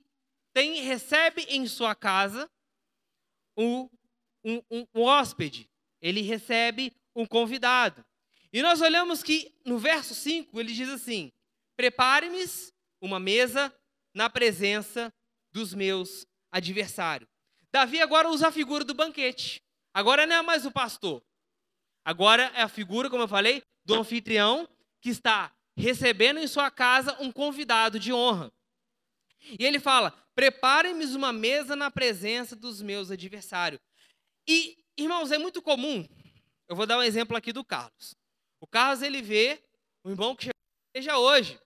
[0.52, 2.50] tem recebe em sua casa
[3.56, 3.88] o
[4.44, 5.68] um, um, um hóspede,
[6.00, 8.04] ele recebe um convidado.
[8.52, 11.32] E nós olhamos que no verso 5 ele diz assim:
[11.76, 12.44] Prepare-me
[13.00, 13.74] uma mesa
[14.14, 15.12] na presença
[15.52, 17.28] dos meus adversários.
[17.72, 19.62] Davi agora usa a figura do banquete.
[19.94, 21.22] Agora não é mais o pastor.
[22.04, 24.68] Agora é a figura, como eu falei, do anfitrião
[25.00, 28.52] que está recebendo em sua casa um convidado de honra.
[29.58, 33.80] E ele fala: Preparem-me uma mesa na presença dos meus adversários.
[34.46, 36.06] E, irmãos, é muito comum.
[36.68, 38.14] Eu vou dar um exemplo aqui do Carlos.
[38.60, 39.62] O Carlos, ele vê
[40.04, 40.50] o irmão que
[40.94, 41.58] chega hoje.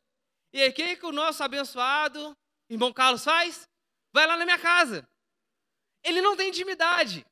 [0.53, 2.37] E aí, o que, que o nosso abençoado
[2.71, 3.69] irmão Carlos faz?
[4.13, 5.07] Vai lá na minha casa.
[6.05, 7.27] Ele não tem intimidade,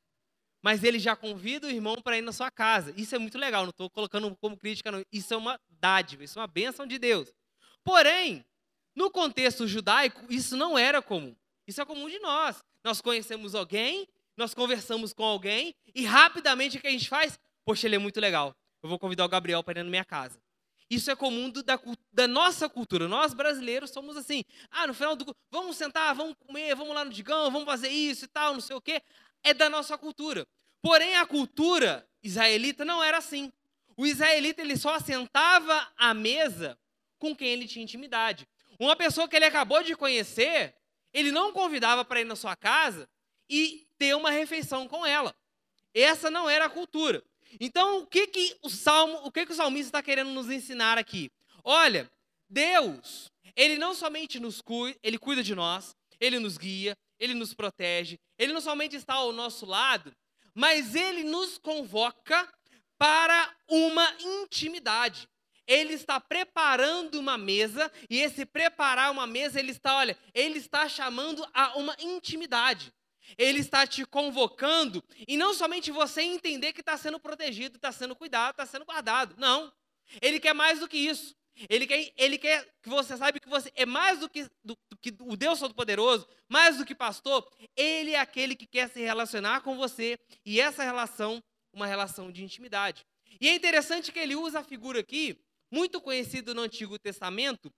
[0.61, 2.93] mas ele já convida o irmão para ir na sua casa.
[2.97, 5.03] Isso é muito legal, não estou colocando como crítica, não.
[5.11, 7.33] Isso é uma dádiva, isso é uma bênção de Deus.
[7.83, 8.43] Porém,
[8.95, 11.35] no contexto judaico, isso não era comum.
[11.67, 12.63] Isso é comum de nós.
[12.83, 17.39] Nós conhecemos alguém, nós conversamos com alguém e rapidamente o que a gente faz?
[17.65, 18.55] Poxa, ele é muito legal.
[18.83, 20.37] Eu vou convidar o Gabriel para ir na minha casa.
[20.89, 21.79] Isso é comum do, da,
[22.11, 23.07] da, nossa cultura.
[23.07, 24.43] Nós brasileiros somos assim.
[24.69, 25.33] Ah, no final do.
[25.49, 28.75] Vamos sentar, vamos comer, vamos lá no Digão, vamos fazer isso e tal, não sei
[28.75, 29.01] o quê.
[29.41, 30.45] É da nossa cultura.
[30.81, 33.51] Porém, a cultura israelita não era assim.
[33.95, 36.77] O israelita ele só sentava à mesa
[37.17, 38.45] com quem ele tinha intimidade.
[38.77, 40.75] Uma pessoa que ele acabou de conhecer,
[41.13, 43.09] ele não convidava para ir na sua casa
[43.49, 45.33] e ter uma refeição com ela.
[45.93, 47.23] Essa não era a cultura.
[47.59, 50.97] Então, o que que o salmo, o que que o salmista está querendo nos ensinar
[50.97, 51.31] aqui?
[51.63, 52.09] Olha,
[52.49, 57.53] Deus, ele não somente nos cuida, ele cuida de nós, ele nos guia, ele nos
[57.53, 60.13] protege, ele não somente está ao nosso lado,
[60.53, 62.51] mas ele nos convoca
[62.97, 65.27] para uma intimidade
[65.67, 70.87] ele está preparando uma mesa, e esse preparar uma mesa, ele está, olha, ele está
[70.89, 72.93] chamando a uma intimidade.
[73.37, 78.15] Ele está te convocando, e não somente você entender que está sendo protegido, está sendo
[78.15, 79.35] cuidado, está sendo guardado.
[79.37, 79.71] Não.
[80.21, 81.35] Ele quer mais do que isso.
[81.69, 84.97] Ele quer, ele quer que você saiba que você é mais do que, do, do
[84.97, 87.47] que o Deus Todo-Poderoso, mais do que pastor.
[87.75, 92.43] Ele é aquele que quer se relacionar com você, e essa relação, uma relação de
[92.43, 93.05] intimidade.
[93.39, 95.39] E é interessante que ele usa a figura aqui
[95.71, 97.71] muito conhecido no Antigo Testamento,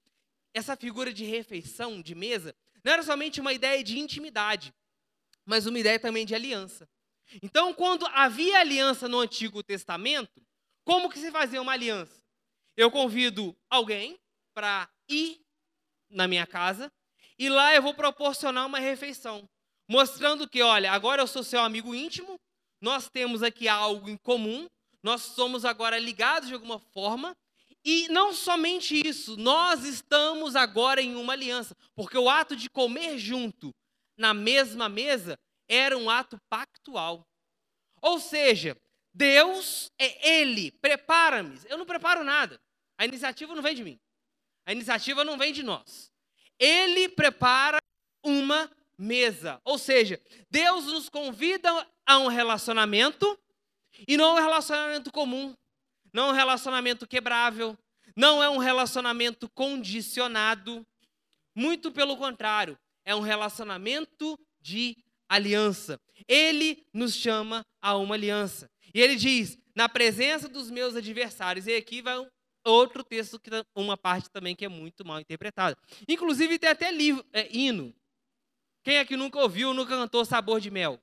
[0.53, 4.73] essa figura de refeição, de mesa, não era somente uma ideia de intimidade,
[5.45, 6.87] mas uma ideia também de aliança.
[7.41, 10.41] Então, quando havia aliança no Antigo Testamento,
[10.83, 12.21] como que se fazia uma aliança?
[12.77, 14.19] Eu convido alguém
[14.53, 15.41] para ir
[16.09, 16.91] na minha casa
[17.37, 19.47] e lá eu vou proporcionar uma refeição,
[19.89, 22.39] mostrando que, olha, agora eu sou seu amigo íntimo,
[22.81, 24.67] nós temos aqui algo em comum,
[25.01, 27.35] nós somos agora ligados de alguma forma
[27.83, 33.17] e não somente isso, nós estamos agora em uma aliança, porque o ato de comer
[33.17, 33.73] junto
[34.17, 35.37] na mesma mesa
[35.67, 37.27] era um ato pactual.
[38.01, 38.77] Ou seja,
[39.13, 41.59] Deus é Ele, prepara-me.
[41.67, 42.59] Eu não preparo nada.
[42.97, 43.99] A iniciativa não vem de mim.
[44.65, 46.11] A iniciativa não vem de nós.
[46.59, 47.77] Ele prepara
[48.23, 49.59] uma mesa.
[49.63, 51.69] Ou seja, Deus nos convida
[52.05, 53.37] a um relacionamento
[54.07, 55.55] e não um relacionamento comum
[56.15, 57.77] não um relacionamento quebrável,
[58.15, 60.87] não é um relacionamento condicionado.
[61.53, 64.97] Muito pelo contrário, é um relacionamento de
[65.29, 65.99] aliança.
[66.27, 68.69] Ele nos chama a uma aliança.
[68.93, 71.67] E ele diz: na presença dos meus adversários.
[71.67, 72.25] E aqui vai
[72.65, 75.77] outro texto, que uma parte também que é muito mal interpretada.
[76.07, 77.95] Inclusive tem até livro, é, hino.
[78.83, 80.99] Quem aqui nunca ouviu, nunca cantou Sabor de Mel?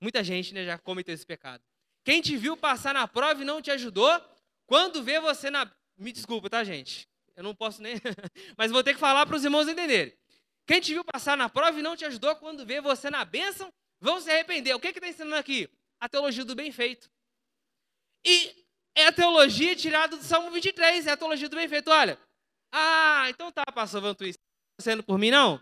[0.00, 1.62] Muita gente né, já cometeu esse pecado.
[2.04, 4.08] Quem te viu passar na prova e não te ajudou,
[4.66, 5.70] quando vê você na.
[5.96, 7.08] Me desculpa, tá, gente?
[7.34, 7.94] Eu não posso nem.
[8.56, 10.16] Mas vou ter que falar para os irmãos entenderem.
[10.68, 13.72] Quem te viu passar na prova e não te ajudou, quando vê você na bênção,
[13.98, 14.74] vão se arrepender.
[14.74, 15.66] O que está ensinando aqui?
[15.98, 17.10] A teologia do bem feito.
[18.22, 18.54] E
[18.94, 21.90] é a teologia tirada do Salmo 23, é a teologia do bem feito.
[21.90, 22.20] Olha,
[22.70, 24.42] ah, então tá, pastor Vantuí, está
[24.78, 25.58] sendo por mim, não?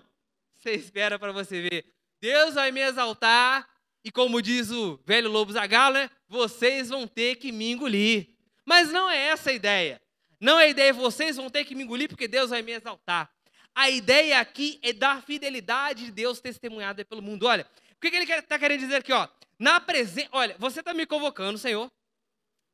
[0.54, 1.86] Você espera para você ver.
[2.20, 3.68] Deus vai me exaltar
[4.04, 6.10] e como diz o velho Lobo Zagalo, né?
[6.26, 8.34] Vocês vão ter que me engolir.
[8.64, 10.02] Mas não é essa a ideia.
[10.40, 13.30] Não é a ideia, vocês vão ter que me engolir porque Deus vai me exaltar.
[13.76, 17.46] A ideia aqui é da fidelidade de Deus testemunhada pelo mundo.
[17.46, 19.12] Olha, o que ele está querendo dizer aqui?
[19.12, 19.28] Ó?
[19.58, 21.92] Na presença, olha, você está me convocando, Senhor,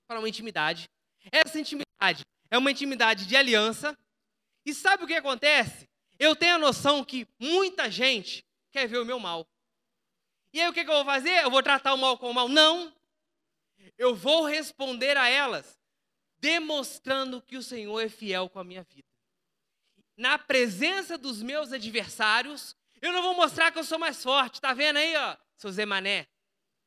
[0.06, 0.88] para uma intimidade.
[1.32, 3.98] Essa intimidade é uma intimidade de aliança.
[4.64, 5.88] E sabe o que acontece?
[6.20, 9.44] Eu tenho a noção que muita gente quer ver o meu mal.
[10.52, 11.42] E aí o que, que eu vou fazer?
[11.42, 12.48] Eu vou tratar o mal com o mal?
[12.48, 12.94] Não.
[13.98, 15.76] Eu vou responder a elas
[16.38, 19.11] demonstrando que o Senhor é fiel com a minha vida.
[20.16, 24.60] Na presença dos meus adversários, eu não vou mostrar que eu sou mais forte.
[24.60, 26.28] Tá vendo aí, ó, seu Zé Mané?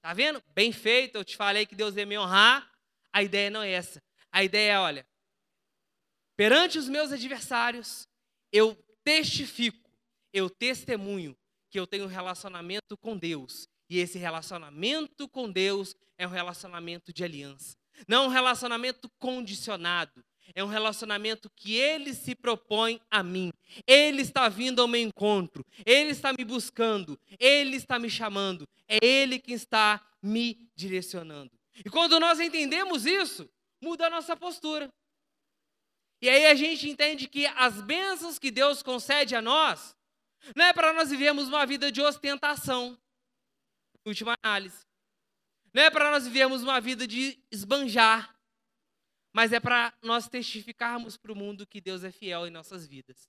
[0.02, 0.42] Tá vendo?
[0.54, 2.72] Bem feito, eu te falei que Deus ia me honrar.
[3.12, 4.02] A ideia não é essa.
[4.32, 5.08] A ideia é, olha,
[6.36, 8.08] perante os meus adversários,
[8.52, 9.90] eu testifico,
[10.32, 11.36] eu testemunho
[11.70, 13.68] que eu tenho um relacionamento com Deus.
[13.90, 17.78] E esse relacionamento com Deus é um relacionamento de aliança.
[18.08, 20.24] Não um relacionamento condicionado.
[20.54, 23.52] É um relacionamento que ele se propõe a mim.
[23.88, 25.66] Ele está vindo ao meu encontro.
[25.86, 27.20] Ele está me buscando.
[27.40, 28.68] Ele está me chamando.
[28.88, 31.52] É ele que está me direcionando.
[31.84, 33.50] E quando nós entendemos isso,
[33.82, 34.90] muda a nossa postura.
[36.22, 39.96] E aí a gente entende que as bênçãos que Deus concede a nós,
[40.56, 42.98] não é para nós vivermos uma vida de ostentação,
[44.06, 44.86] última análise.
[45.74, 48.35] Não é para nós vivermos uma vida de esbanjar,
[49.36, 53.28] mas é para nós testificarmos para o mundo que Deus é fiel em nossas vidas.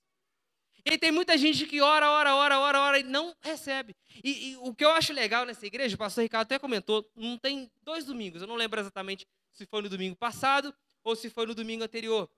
[0.85, 3.93] E tem muita gente que ora, ora, ora, ora, ora e não recebe.
[4.23, 7.37] E, e, o que eu acho legal nessa igreja, o pastor Ricardo até comentou, não
[7.37, 11.45] tem dois domingos, eu não lembro exatamente se foi no domingo passado ou se foi
[11.45, 12.29] no domingo anterior,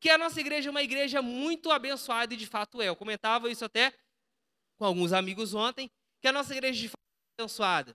[0.00, 2.88] que a nossa igreja é uma igreja muito abençoada e de fato é.
[2.88, 3.92] Eu comentava isso até
[4.78, 5.90] com alguns amigos ontem,
[6.22, 7.02] que a nossa igreja de fato
[7.38, 7.94] é abençoada.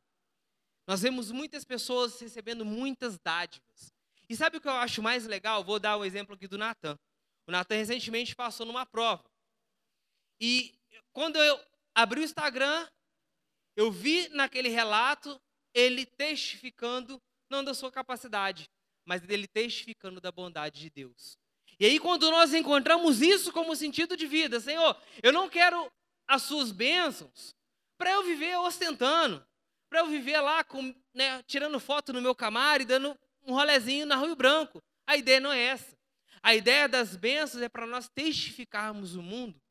[0.87, 3.92] Nós vemos muitas pessoas recebendo muitas dádivas.
[4.33, 5.63] E sabe o que eu acho mais legal?
[5.63, 6.97] Vou dar um exemplo aqui do Natan.
[7.47, 9.23] O Natan recentemente passou numa prova.
[10.41, 10.73] E
[11.11, 11.63] quando eu
[11.93, 12.89] abri o Instagram,
[13.75, 15.39] eu vi naquele relato
[15.71, 18.67] ele testificando não da sua capacidade,
[19.05, 21.37] mas dele testificando da bondade de Deus.
[21.79, 25.91] E aí, quando nós encontramos isso como sentido de vida, Senhor, eu não quero
[26.27, 27.53] as suas bênçãos
[27.99, 29.45] para eu viver ostentando,
[29.91, 33.15] para eu viver lá com, né, tirando foto no meu Camaro e dando
[33.45, 34.81] um rolezinho na Rio Branco.
[35.07, 35.95] A ideia não é essa.
[36.41, 39.61] A ideia das bênçãos é para nós testificarmos o mundo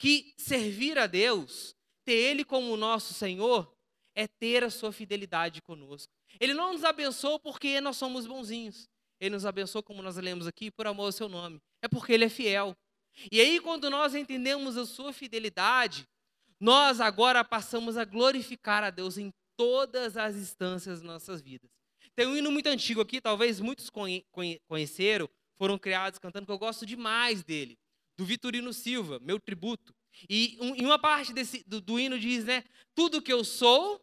[0.00, 3.70] que servir a Deus, ter Ele como nosso Senhor,
[4.14, 6.10] é ter a sua fidelidade conosco.
[6.40, 8.88] Ele não nos abençoou porque nós somos bonzinhos.
[9.20, 11.60] Ele nos abençoou, como nós lemos aqui, por amor ao seu nome.
[11.82, 12.74] É porque Ele é fiel.
[13.30, 16.08] E aí, quando nós entendemos a sua fidelidade,
[16.58, 21.70] nós agora passamos a glorificar a Deus em todas as instâncias das nossas vidas.
[22.20, 23.88] Tem um hino muito antigo aqui, talvez muitos
[24.68, 27.78] conheceram, foram criados cantando, que eu gosto demais dele,
[28.14, 29.94] do Vitorino Silva, meu tributo.
[30.28, 32.62] E em uma parte desse, do, do hino diz, né?
[32.94, 33.98] Tudo que eu sou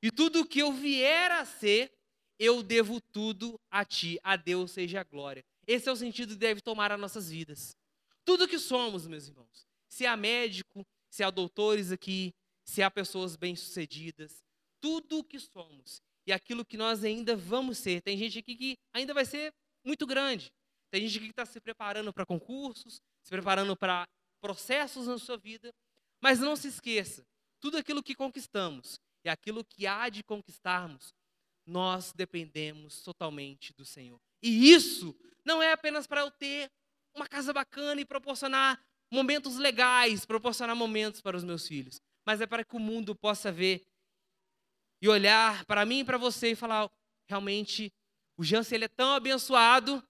[0.00, 1.92] e tudo que eu vier a ser,
[2.38, 5.44] eu devo tudo a ti, a Deus seja a glória.
[5.66, 7.76] Esse é o sentido que deve tomar as nossas vidas.
[8.24, 9.66] Tudo que somos, meus irmãos.
[9.88, 12.32] Se há médico, se há doutores aqui,
[12.64, 14.44] se há pessoas bem-sucedidas,
[14.80, 18.02] tudo o que somos e aquilo que nós ainda vamos ser.
[18.02, 19.54] Tem gente aqui que ainda vai ser
[19.84, 20.52] muito grande.
[20.90, 24.08] Tem gente aqui que está se preparando para concursos, se preparando para
[24.40, 25.72] processos na sua vida.
[26.20, 27.24] Mas não se esqueça,
[27.60, 31.14] tudo aquilo que conquistamos e aquilo que há de conquistarmos,
[31.66, 34.20] nós dependemos totalmente do Senhor.
[34.42, 35.14] E isso
[35.44, 36.70] não é apenas para eu ter
[37.14, 42.46] uma casa bacana e proporcionar momentos legais, proporcionar momentos para os meus filhos, mas é
[42.46, 43.84] para que o mundo possa ver
[45.00, 46.90] e olhar para mim e para você e falar:
[47.28, 47.92] realmente,
[48.36, 50.02] o Jansen ele é tão abençoado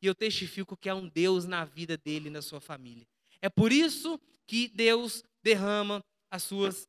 [0.00, 3.06] e eu testifico que há um Deus na vida dele e na sua família.
[3.40, 6.88] É por isso que Deus derrama as suas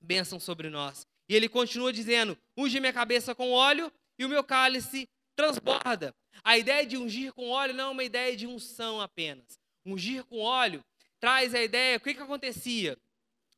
[0.00, 1.06] bênçãos sobre nós.
[1.28, 6.14] E ele continua dizendo: unge minha cabeça com óleo e o meu cálice transborda.
[6.42, 9.58] A ideia de ungir com óleo não é uma ideia de unção apenas.
[9.84, 10.84] Ungir com óleo
[11.20, 12.96] traz a ideia, o que, que acontecia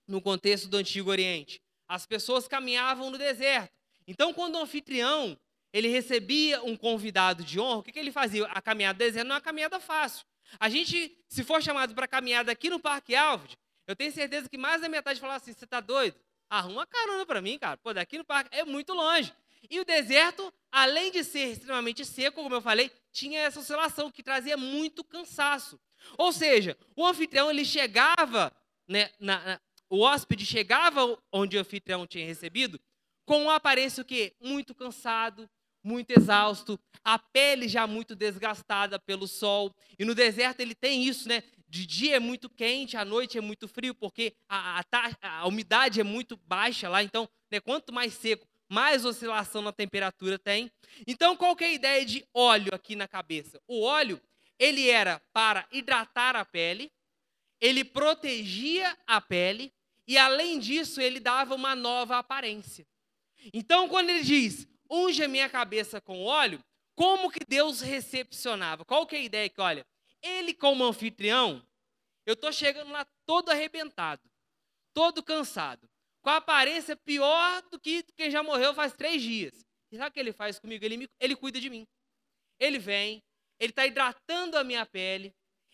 [0.06, 1.60] no contexto do Antigo Oriente?
[1.90, 3.72] As pessoas caminhavam no deserto.
[4.06, 5.36] Então, quando o anfitrião
[5.72, 8.46] ele recebia um convidado de honra, o que, que ele fazia?
[8.46, 10.24] A caminhada do deserto não é uma caminhada fácil.
[10.60, 13.56] A gente, se for chamado para caminhada aqui no Parque Alves,
[13.88, 16.14] eu tenho certeza que mais da metade falar assim: você está doido?
[16.48, 17.76] Arruma carona para mim, cara.
[17.76, 19.32] Pô, daqui no parque é muito longe.
[19.68, 24.22] E o deserto, além de ser extremamente seco, como eu falei, tinha essa oscilação que
[24.22, 25.78] trazia muito cansaço.
[26.16, 28.52] Ou seja, o anfitrião ele chegava,
[28.86, 29.60] né, na, na,
[29.90, 32.80] o hóspede chegava onde o anfitrião tinha recebido
[33.26, 35.48] com uma aparência que muito cansado,
[35.82, 39.74] muito exausto, a pele já muito desgastada pelo sol.
[39.98, 41.42] E no deserto ele tem isso, né?
[41.68, 46.00] De dia é muito quente, à noite é muito frio, porque a, a, a umidade
[46.00, 47.02] é muito baixa lá.
[47.02, 50.70] Então, né, quanto mais seco, mais oscilação na temperatura tem.
[51.06, 53.60] Então, qual que é a ideia de óleo aqui na cabeça?
[53.66, 54.20] O óleo,
[54.58, 56.92] ele era para hidratar a pele,
[57.60, 59.72] ele protegia a pele
[60.10, 62.84] e, além disso, ele dava uma nova aparência.
[63.54, 66.60] Então, quando ele diz, unge a minha cabeça com óleo,
[66.96, 68.84] como que Deus recepcionava?
[68.84, 69.86] Qual que é a ideia que, olha,
[70.20, 71.64] ele como anfitrião,
[72.26, 74.20] eu estou chegando lá todo arrebentado,
[74.92, 75.88] todo cansado.
[76.22, 79.64] com a aparência pior do que quem já morreu faz três dias.
[79.92, 80.84] E sabe o que ele faz comigo?
[80.84, 81.86] Ele, me, ele cuida de mim.
[82.58, 83.22] Ele vem,
[83.60, 85.32] ele está hidratando a minha pele,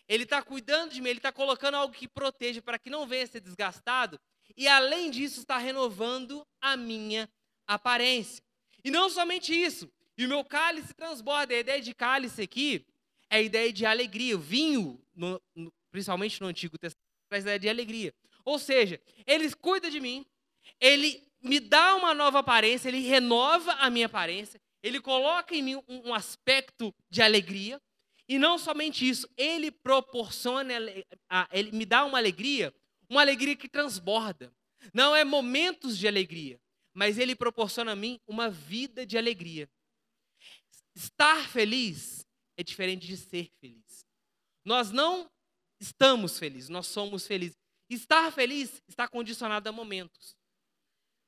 [0.09, 3.24] ele está cuidando de mim, ele está colocando algo que proteja para que não venha
[3.24, 4.20] a ser desgastado.
[4.57, 7.28] E além disso, está renovando a minha
[7.66, 8.42] aparência.
[8.84, 11.54] E não somente isso, e o meu cálice transborda.
[11.54, 12.86] A ideia de cálice aqui
[13.28, 14.36] é a ideia de alegria.
[14.36, 18.14] O vinho, no, no, principalmente no Antigo Testamento, traz a ideia de alegria.
[18.44, 20.24] Ou seja, ele cuida de mim,
[20.80, 25.76] ele me dá uma nova aparência, ele renova a minha aparência, ele coloca em mim
[25.88, 27.80] um, um aspecto de alegria.
[28.28, 30.72] E não somente isso, ele proporciona,
[31.52, 32.74] ele me dá uma alegria,
[33.08, 34.52] uma alegria que transborda.
[34.92, 36.60] Não é momentos de alegria,
[36.92, 39.68] mas ele proporciona a mim uma vida de alegria.
[40.94, 44.04] Estar feliz é diferente de ser feliz.
[44.64, 45.30] Nós não
[45.80, 47.56] estamos felizes, nós somos felizes.
[47.88, 50.36] Estar feliz está condicionado a momentos.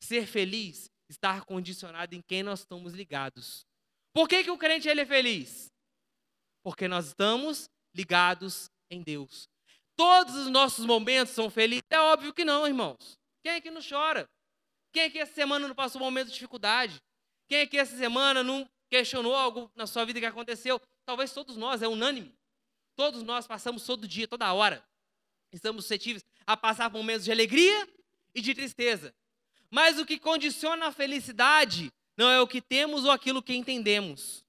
[0.02, 3.64] Ser feliz está condicionado em quem nós estamos ligados.
[4.12, 5.70] Por que, que o crente ele é feliz?
[6.62, 9.48] Porque nós estamos ligados em Deus.
[9.96, 11.82] Todos os nossos momentos são felizes?
[11.90, 13.18] É óbvio que não, irmãos.
[13.42, 14.28] Quem é que não chora?
[14.92, 17.00] Quem é que essa semana não passou um momento de dificuldade?
[17.48, 20.80] Quem é que essa semana não questionou algo na sua vida que aconteceu?
[21.04, 22.34] Talvez todos nós, é unânime.
[22.94, 24.84] Todos nós passamos todo dia, toda hora.
[25.52, 27.88] Estamos suscetíveis a passar por momentos de alegria
[28.34, 29.14] e de tristeza.
[29.70, 34.44] Mas o que condiciona a felicidade não é o que temos ou aquilo que entendemos.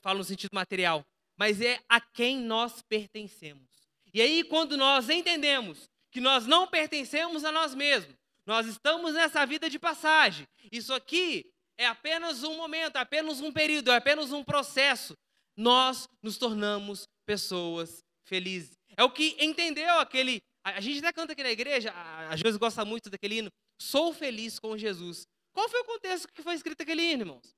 [0.00, 1.04] Falo no sentido material.
[1.36, 3.68] Mas é a quem nós pertencemos.
[4.12, 9.44] E aí, quando nós entendemos que nós não pertencemos a nós mesmos, nós estamos nessa
[9.44, 10.46] vida de passagem.
[10.72, 11.44] Isso aqui
[11.76, 15.16] é apenas um momento, é apenas um período, é apenas um processo.
[15.56, 18.78] Nós nos tornamos pessoas felizes.
[18.96, 20.40] É o que entendeu aquele.
[20.64, 21.92] A gente até canta aqui na igreja,
[22.30, 23.50] às vezes gosta muito daquele hino.
[23.80, 25.26] Sou feliz com Jesus.
[25.52, 27.54] Qual foi o contexto que foi escrito aquele hino, irmãos?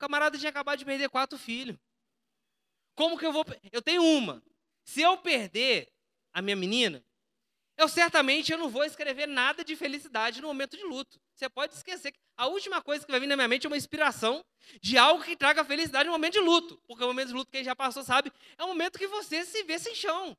[0.00, 1.76] O camarada tinha acabado de perder quatro filhos.
[2.94, 3.44] Como que eu vou.
[3.70, 4.42] Eu tenho uma.
[4.82, 5.92] Se eu perder
[6.32, 7.04] a minha menina,
[7.76, 11.20] eu certamente eu não vou escrever nada de felicidade no momento de luto.
[11.34, 12.14] Você pode esquecer.
[12.34, 14.42] A última coisa que vai vir na minha mente é uma inspiração
[14.80, 16.80] de algo que traga felicidade no momento de luto.
[16.86, 19.62] Porque o momento de luto, quem já passou sabe, é um momento que você se
[19.64, 20.34] vê sem chão.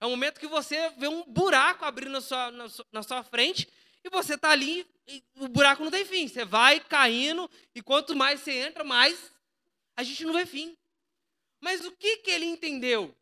[0.00, 3.22] É um momento que você vê um buraco abrindo na sua, na sua, na sua
[3.22, 3.68] frente
[4.04, 4.86] e você está ali
[5.36, 6.28] o buraco não tem fim.
[6.28, 9.32] Você vai caindo e quanto mais você entra, mais
[9.96, 10.76] a gente não vê fim.
[11.60, 13.14] Mas o que, que ele entendeu?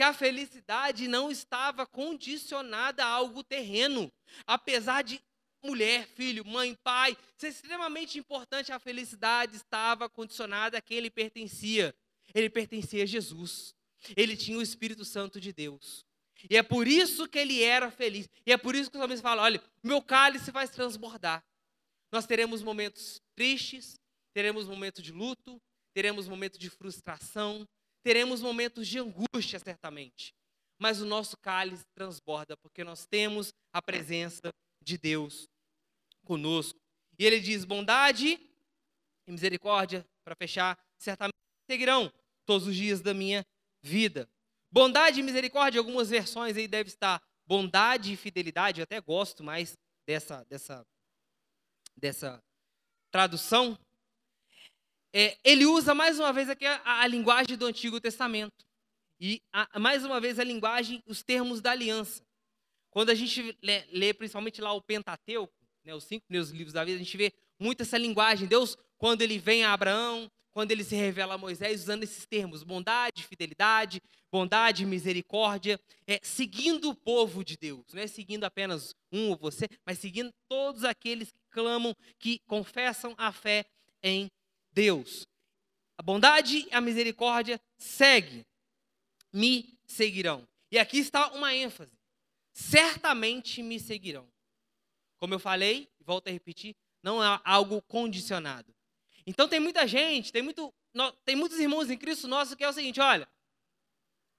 [0.00, 4.10] que a felicidade não estava condicionada a algo terreno.
[4.46, 5.20] Apesar de
[5.62, 11.94] mulher, filho, mãe, pai ser extremamente importante, a felicidade estava condicionada a quem ele pertencia.
[12.34, 13.74] Ele pertencia a Jesus.
[14.16, 16.06] Ele tinha o Espírito Santo de Deus.
[16.48, 18.28] E é por isso que ele era feliz.
[18.46, 21.44] E é por isso que os homens falam: olha, meu cálice vai transbordar.
[22.12, 23.94] Nós teremos momentos tristes,
[24.32, 25.60] teremos momentos de luto,
[25.92, 27.66] teremos momentos de frustração,
[28.02, 30.34] teremos momentos de angústia, certamente.
[30.78, 34.50] Mas o nosso cálice transborda, porque nós temos a presença
[34.82, 35.46] de Deus
[36.24, 36.78] conosco.
[37.18, 38.40] E ele diz: bondade
[39.26, 41.34] e misericórdia, para fechar, certamente
[41.70, 42.12] seguirão
[42.44, 43.44] todos os dias da minha
[43.82, 44.28] vida.
[44.70, 49.76] Bondade e misericórdia, algumas versões aí deve estar bondade e fidelidade, eu até gosto mais
[50.06, 50.86] dessa, dessa,
[51.96, 52.40] dessa
[53.10, 53.76] tradução,
[55.12, 58.64] é, ele usa mais uma vez aqui a, a, linguagem do Antigo Testamento.
[59.18, 62.22] E a, mais uma vez a linguagem, os termos da aliança.
[62.90, 65.52] Quando a gente lê, lê principalmente lá o Pentateuco,
[65.84, 68.46] né, os cinco primeiros livros da vida, a gente vê muito essa linguagem.
[68.46, 72.62] Deus, quando ele vem a Abraão, quando ele se revela a Moisés, usando esses termos:
[72.62, 79.30] bondade, fidelidade, bondade, misericórdia, é, seguindo o povo de Deus, não é seguindo apenas um
[79.30, 83.64] ou você, mas seguindo todos aqueles que clamam, que confessam a fé
[84.02, 84.30] em
[84.72, 85.26] Deus.
[85.98, 88.46] A bondade e a misericórdia segue,
[89.32, 90.48] me seguirão.
[90.70, 91.92] E aqui está uma ênfase.
[92.52, 94.26] Certamente me seguirão.
[95.18, 98.74] Como eu falei, volto a repetir, não é algo condicionado.
[99.26, 100.72] Então tem muita gente, tem, muito,
[101.24, 103.28] tem muitos irmãos em Cristo nosso que é o seguinte, olha,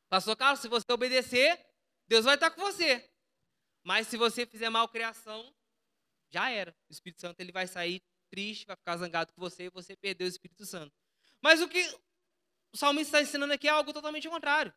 [0.09, 1.59] pastor Carlos, se você obedecer,
[2.07, 3.09] Deus vai estar com você.
[3.83, 5.53] Mas se você fizer malcriação,
[6.29, 6.75] já era.
[6.89, 10.25] O Espírito Santo ele vai sair triste, vai ficar zangado com você e você perdeu
[10.25, 10.93] o Espírito Santo.
[11.41, 11.83] Mas o que
[12.73, 14.73] o salmista está ensinando aqui é algo totalmente contrário.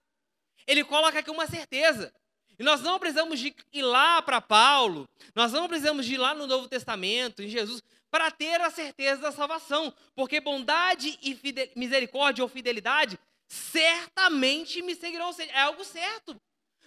[0.67, 2.13] Ele coloca aqui uma certeza.
[2.59, 6.35] E nós não precisamos de ir lá para Paulo, nós não precisamos de ir lá
[6.35, 7.83] no Novo Testamento, em Jesus,
[8.15, 9.93] para ter a certeza da salvação.
[10.15, 11.37] Porque bondade e
[11.75, 15.35] misericórdia ou fidelidade certamente me seguirão.
[15.37, 16.41] É algo certo.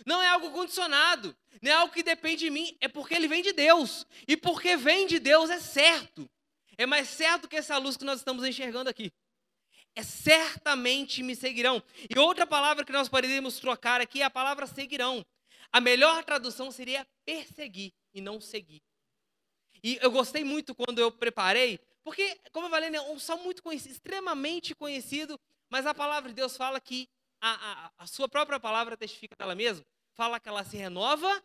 [0.05, 1.35] Não é algo condicionado.
[1.61, 4.07] não é algo que depende de mim, é porque ele vem de Deus.
[4.25, 6.29] E porque vem de Deus é certo.
[6.77, 9.11] É mais certo que essa luz que nós estamos enxergando aqui.
[9.97, 11.83] É certamente me seguirão.
[12.09, 15.25] E outra palavra que nós poderíamos trocar aqui é a palavra seguirão.
[15.73, 18.81] A melhor tradução seria perseguir e não seguir.
[19.87, 23.63] E eu gostei muito quando eu preparei, porque, como eu falei, é um salmo muito
[23.63, 27.07] conhecido, extremamente conhecido, mas a palavra de Deus fala que
[27.39, 27.51] a,
[27.85, 31.41] a, a sua própria palavra testifica dela mesma, fala que ela se renova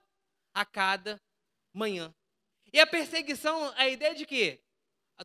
[0.52, 1.22] a cada
[1.72, 2.12] manhã.
[2.72, 4.58] E a perseguição, a ideia de que,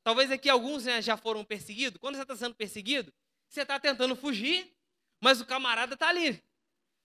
[0.03, 3.11] talvez aqui alguns né, já foram perseguidos, quando você está sendo perseguido,
[3.49, 4.71] você está tentando fugir,
[5.19, 6.39] mas o camarada está ali.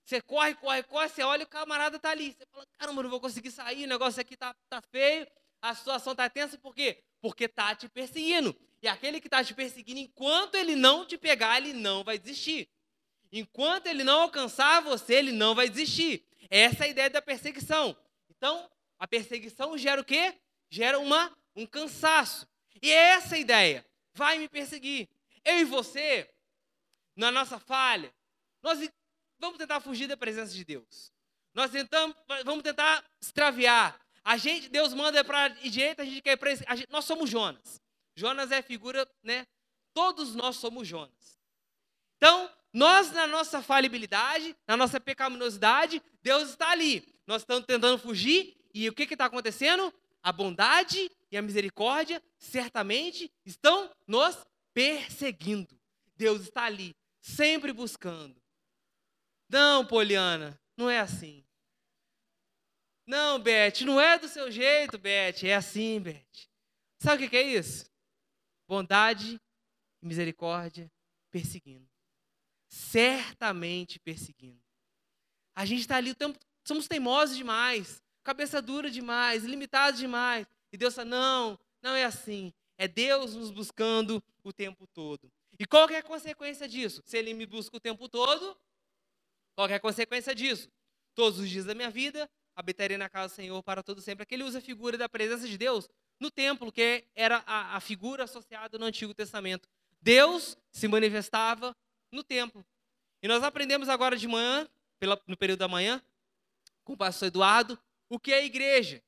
[0.04, 2.32] Você corre, corre, corre, você olha e o camarada está ali.
[2.32, 5.26] Você fala, caramba, não vou conseguir sair, o negócio aqui está tá feio,
[5.62, 7.02] a situação está tensa, por quê?
[7.20, 8.54] Porque está te perseguindo.
[8.82, 12.68] E aquele que está te perseguindo, enquanto ele não te pegar, ele não vai desistir.
[13.30, 16.26] Enquanto ele não alcançar você, ele não vai desistir.
[16.50, 17.96] Essa é a ideia da perseguição.
[18.28, 20.34] Então, a perseguição gera o quê?
[20.68, 22.46] Gera uma, um cansaço.
[22.82, 23.86] E é essa a ideia.
[24.14, 25.08] Vai me perseguir.
[25.44, 26.28] Eu e você,
[27.14, 28.12] na nossa falha,
[28.60, 28.80] nós
[29.38, 31.12] vamos tentar fugir da presença de Deus.
[31.54, 33.98] Nós tentamos, vamos tentar extraviar.
[34.24, 36.50] A gente, Deus manda para a direita, a gente quer para
[36.90, 37.80] Nós somos Jonas.
[38.14, 39.46] Jonas é a figura, né?
[39.92, 41.38] Todos nós somos Jonas.
[42.16, 47.06] Então, nós, na nossa falibilidade, na nossa pecaminosidade, Deus está ali.
[47.26, 49.92] Nós estamos tentando fugir e o que está acontecendo?
[50.22, 54.38] A bondade e a misericórdia certamente estão nos
[54.72, 55.78] perseguindo.
[56.16, 58.40] Deus está ali, sempre buscando.
[59.48, 61.44] Não, Poliana, não é assim.
[63.06, 66.48] Não, Beth, não é do seu jeito, Beth, é assim, Beth.
[66.98, 67.84] Sabe o que é isso?
[68.68, 69.40] Bondade
[70.00, 70.90] e misericórdia
[71.30, 71.92] perseguindo
[72.72, 74.58] certamente perseguindo.
[75.54, 80.46] A gente está ali o tempo, somos teimosos demais, cabeça dura demais, limitados demais.
[80.72, 82.50] E Deus fala: não, não é assim.
[82.78, 85.30] É Deus nos buscando o tempo todo.
[85.58, 87.02] E qual é a consequência disso?
[87.04, 88.56] Se Ele me busca o tempo todo,
[89.54, 90.70] qual é a consequência disso?
[91.14, 94.22] Todos os dias da minha vida, habitarei na casa do Senhor para todo sempre.
[94.22, 95.88] Aqui ele usa a figura da presença de Deus
[96.20, 99.68] no templo, que era a, a figura associada no Antigo Testamento.
[100.00, 101.76] Deus se manifestava
[102.10, 102.64] no templo.
[103.22, 104.68] E nós aprendemos agora de manhã,
[105.26, 106.02] no período da manhã,
[106.84, 107.78] com o pastor Eduardo,
[108.08, 109.02] o que é a igreja.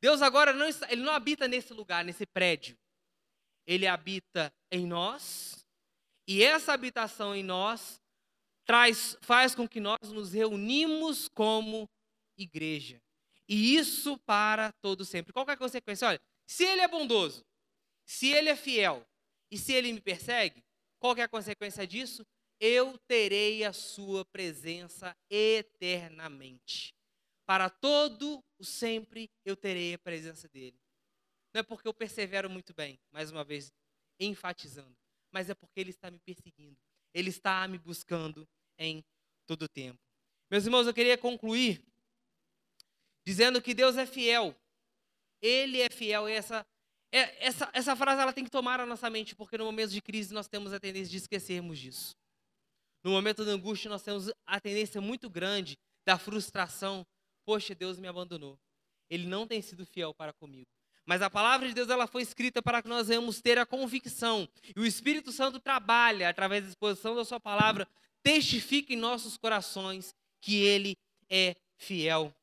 [0.00, 2.76] Deus agora não, ele não habita nesse lugar, nesse prédio.
[3.66, 5.64] Ele habita em nós,
[6.26, 8.00] e essa habitação em nós
[8.64, 11.88] traz, faz com que nós nos reunimos como
[12.42, 13.00] igreja.
[13.48, 15.32] E isso para todo sempre.
[15.32, 16.08] Qual é a consequência?
[16.08, 17.44] Olha, se ele é bondoso,
[18.04, 19.06] se ele é fiel
[19.50, 20.62] e se ele me persegue,
[20.98, 22.24] qual é a consequência disso?
[22.60, 26.94] eu terei a sua presença eternamente.
[27.46, 30.78] Para todo o sempre eu terei a presença dele.
[31.54, 33.72] Não é porque eu persevero muito bem, mais uma vez
[34.20, 34.94] enfatizando,
[35.32, 36.76] mas é porque ele está me perseguindo.
[37.14, 38.46] Ele está me buscando
[38.78, 39.02] em
[39.46, 39.98] todo o tempo.
[40.50, 41.82] Meus irmãos, eu queria concluir
[43.30, 44.56] dizendo que Deus é fiel.
[45.40, 46.66] Ele é fiel e essa
[47.12, 50.00] é, essa, essa frase ela tem que tomar a nossa mente, porque no momento de
[50.00, 52.16] crise nós temos a tendência de esquecermos disso.
[53.04, 57.06] No momento da angústia, nós temos a tendência muito grande da frustração.
[57.44, 58.58] Poxa, Deus me abandonou.
[59.08, 60.68] Ele não tem sido fiel para comigo.
[61.06, 64.48] Mas a palavra de Deus ela foi escrita para que nós venhamos ter a convicção.
[64.76, 67.88] E o Espírito Santo trabalha através da exposição da sua palavra,
[68.22, 70.96] testifica em nossos corações que ele
[71.28, 72.34] é fiel.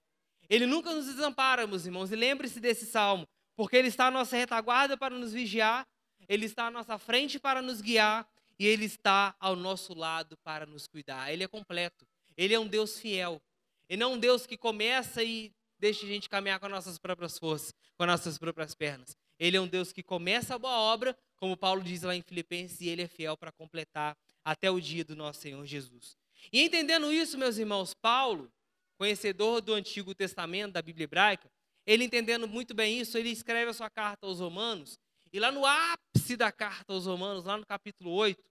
[0.50, 2.12] Ele nunca nos desampara, meus irmãos.
[2.12, 5.88] E lembre-se desse salmo, porque ele está à nossa retaguarda para nos vigiar,
[6.28, 8.28] ele está à nossa frente para nos guiar,
[8.60, 11.32] e Ele está ao nosso lado para nos cuidar.
[11.32, 12.08] Ele é completo.
[12.36, 13.42] Ele é um Deus fiel.
[13.88, 16.98] Ele não é um Deus que começa e deixa a gente caminhar com as nossas
[16.98, 19.16] próprias forças, com as nossas próprias pernas.
[19.40, 22.82] Ele é um Deus que começa a boa obra, como Paulo diz lá em Filipenses,
[22.82, 26.18] e ele é fiel para completar até o dia do nosso Senhor Jesus.
[26.52, 28.52] E entendendo isso, meus irmãos, Paulo,
[28.98, 31.50] conhecedor do Antigo Testamento, da Bíblia hebraica,
[31.86, 35.00] ele entendendo muito bem isso, ele escreve a sua carta aos Romanos,
[35.32, 38.44] e lá no ápice da carta aos Romanos, lá no capítulo 8,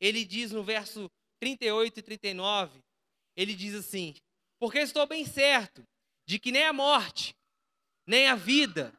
[0.00, 2.80] ele diz no verso 38 e 39,
[3.36, 4.14] ele diz assim:
[4.58, 5.82] Porque estou bem certo
[6.26, 7.34] de que nem a morte,
[8.06, 8.92] nem a vida,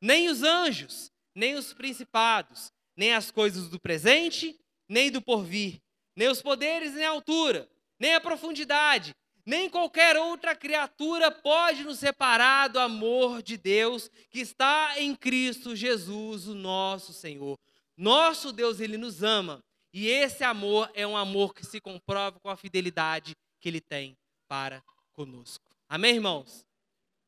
[0.00, 5.80] nem os anjos, nem os principados, nem as coisas do presente, nem do porvir,
[6.16, 7.68] nem os poderes, nem a altura,
[7.98, 9.14] nem a profundidade,
[9.48, 15.74] nem qualquer outra criatura pode nos separar do amor de Deus que está em Cristo
[15.74, 17.58] Jesus, o nosso Senhor.
[17.96, 22.50] Nosso Deus, ele nos ama, e esse amor é um amor que se comprova com
[22.50, 24.84] a fidelidade que ele tem para
[25.14, 25.64] conosco.
[25.88, 26.62] Amém, irmãos?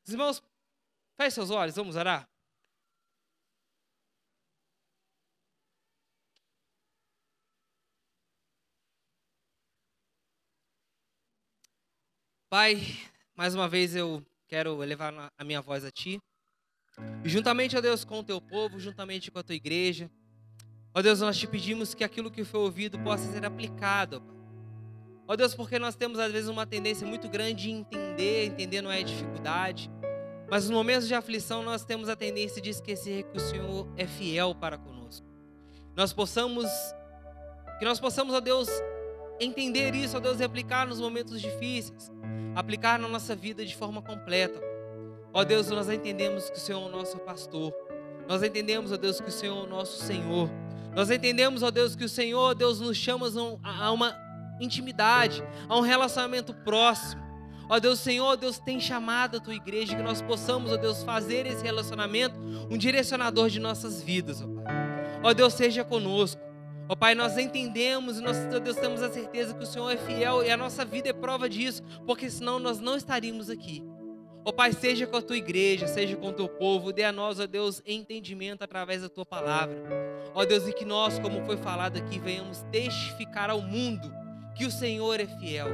[0.07, 0.43] Os irmãos,
[1.17, 2.30] feche seus olhos, vamos orar?
[12.51, 12.83] Pai,
[13.37, 16.21] mais uma vez eu quero elevar a minha voz a Ti.
[17.25, 20.11] E juntamente, ó Deus, com o Teu povo, juntamente com a Tua igreja,
[20.93, 24.21] ó Deus, nós te pedimos que aquilo que foi ouvido possa ser aplicado,
[25.29, 28.91] ó Deus, porque nós temos às vezes uma tendência muito grande de entender, entender não
[28.91, 29.89] é dificuldade,
[30.51, 34.09] mas nos momentos de aflição nós temos a tendência de esquecer que o Senhor é
[34.09, 35.25] fiel para conosco.
[35.95, 36.67] Nós possamos,
[37.79, 38.69] que nós possamos, ó Deus,
[39.41, 42.11] entender isso, ó Deus, e aplicar nos momentos difíceis
[42.55, 44.61] aplicar na nossa vida de forma completa.
[45.33, 47.73] Ó Deus, nós entendemos que o Senhor é o nosso pastor.
[48.29, 50.51] Nós entendemos, ó Deus, que o Senhor é o nosso Senhor.
[50.95, 53.27] Nós entendemos, ó Deus, que o Senhor, Deus, nos chama
[53.63, 54.17] a uma
[54.61, 57.23] intimidade, a um relacionamento próximo.
[57.69, 61.47] Ó Deus, Senhor, Deus tem chamado a tua igreja que nós possamos, ó Deus, fazer
[61.47, 62.39] esse relacionamento
[62.69, 64.75] um direcionador de nossas vidas, ó Pai.
[65.23, 66.50] Ó Deus, seja conosco.
[66.91, 70.43] Ó Pai, nós entendemos e nós, Deus, temos a certeza que o Senhor é fiel
[70.43, 73.81] e a nossa vida é prova disso, porque senão nós não estaríamos aqui.
[74.45, 77.39] Ó Pai, seja com a tua igreja, seja com o teu povo, dê a nós,
[77.39, 79.77] ó Deus, entendimento através da tua palavra.
[80.35, 84.13] Ó Deus, e que nós, como foi falado aqui, venhamos testificar ao mundo
[84.57, 85.69] que o Senhor é fiel.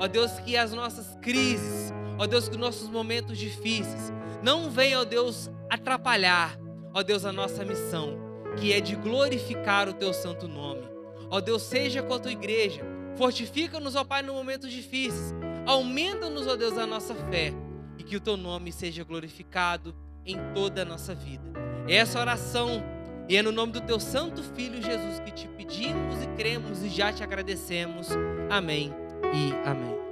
[0.00, 4.10] Ó Deus, que as nossas crises, ó Deus, que os nossos momentos difíceis
[4.42, 6.58] não venham, ó Deus, atrapalhar,
[6.94, 8.23] ó Deus, a nossa missão
[8.56, 10.82] que é de glorificar o teu santo nome.
[11.30, 12.82] Ó Deus, seja com a tua igreja,
[13.16, 15.34] fortifica-nos, ó Pai, no momentos difíceis,
[15.66, 17.52] aumenta-nos, ó Deus, a nossa fé
[17.98, 19.94] e que o teu nome seja glorificado
[20.24, 21.52] em toda a nossa vida.
[21.88, 22.82] Essa oração
[23.28, 26.88] e é no nome do teu santo filho Jesus que te pedimos e cremos e
[26.88, 28.08] já te agradecemos.
[28.50, 28.92] Amém
[29.32, 30.03] e amém.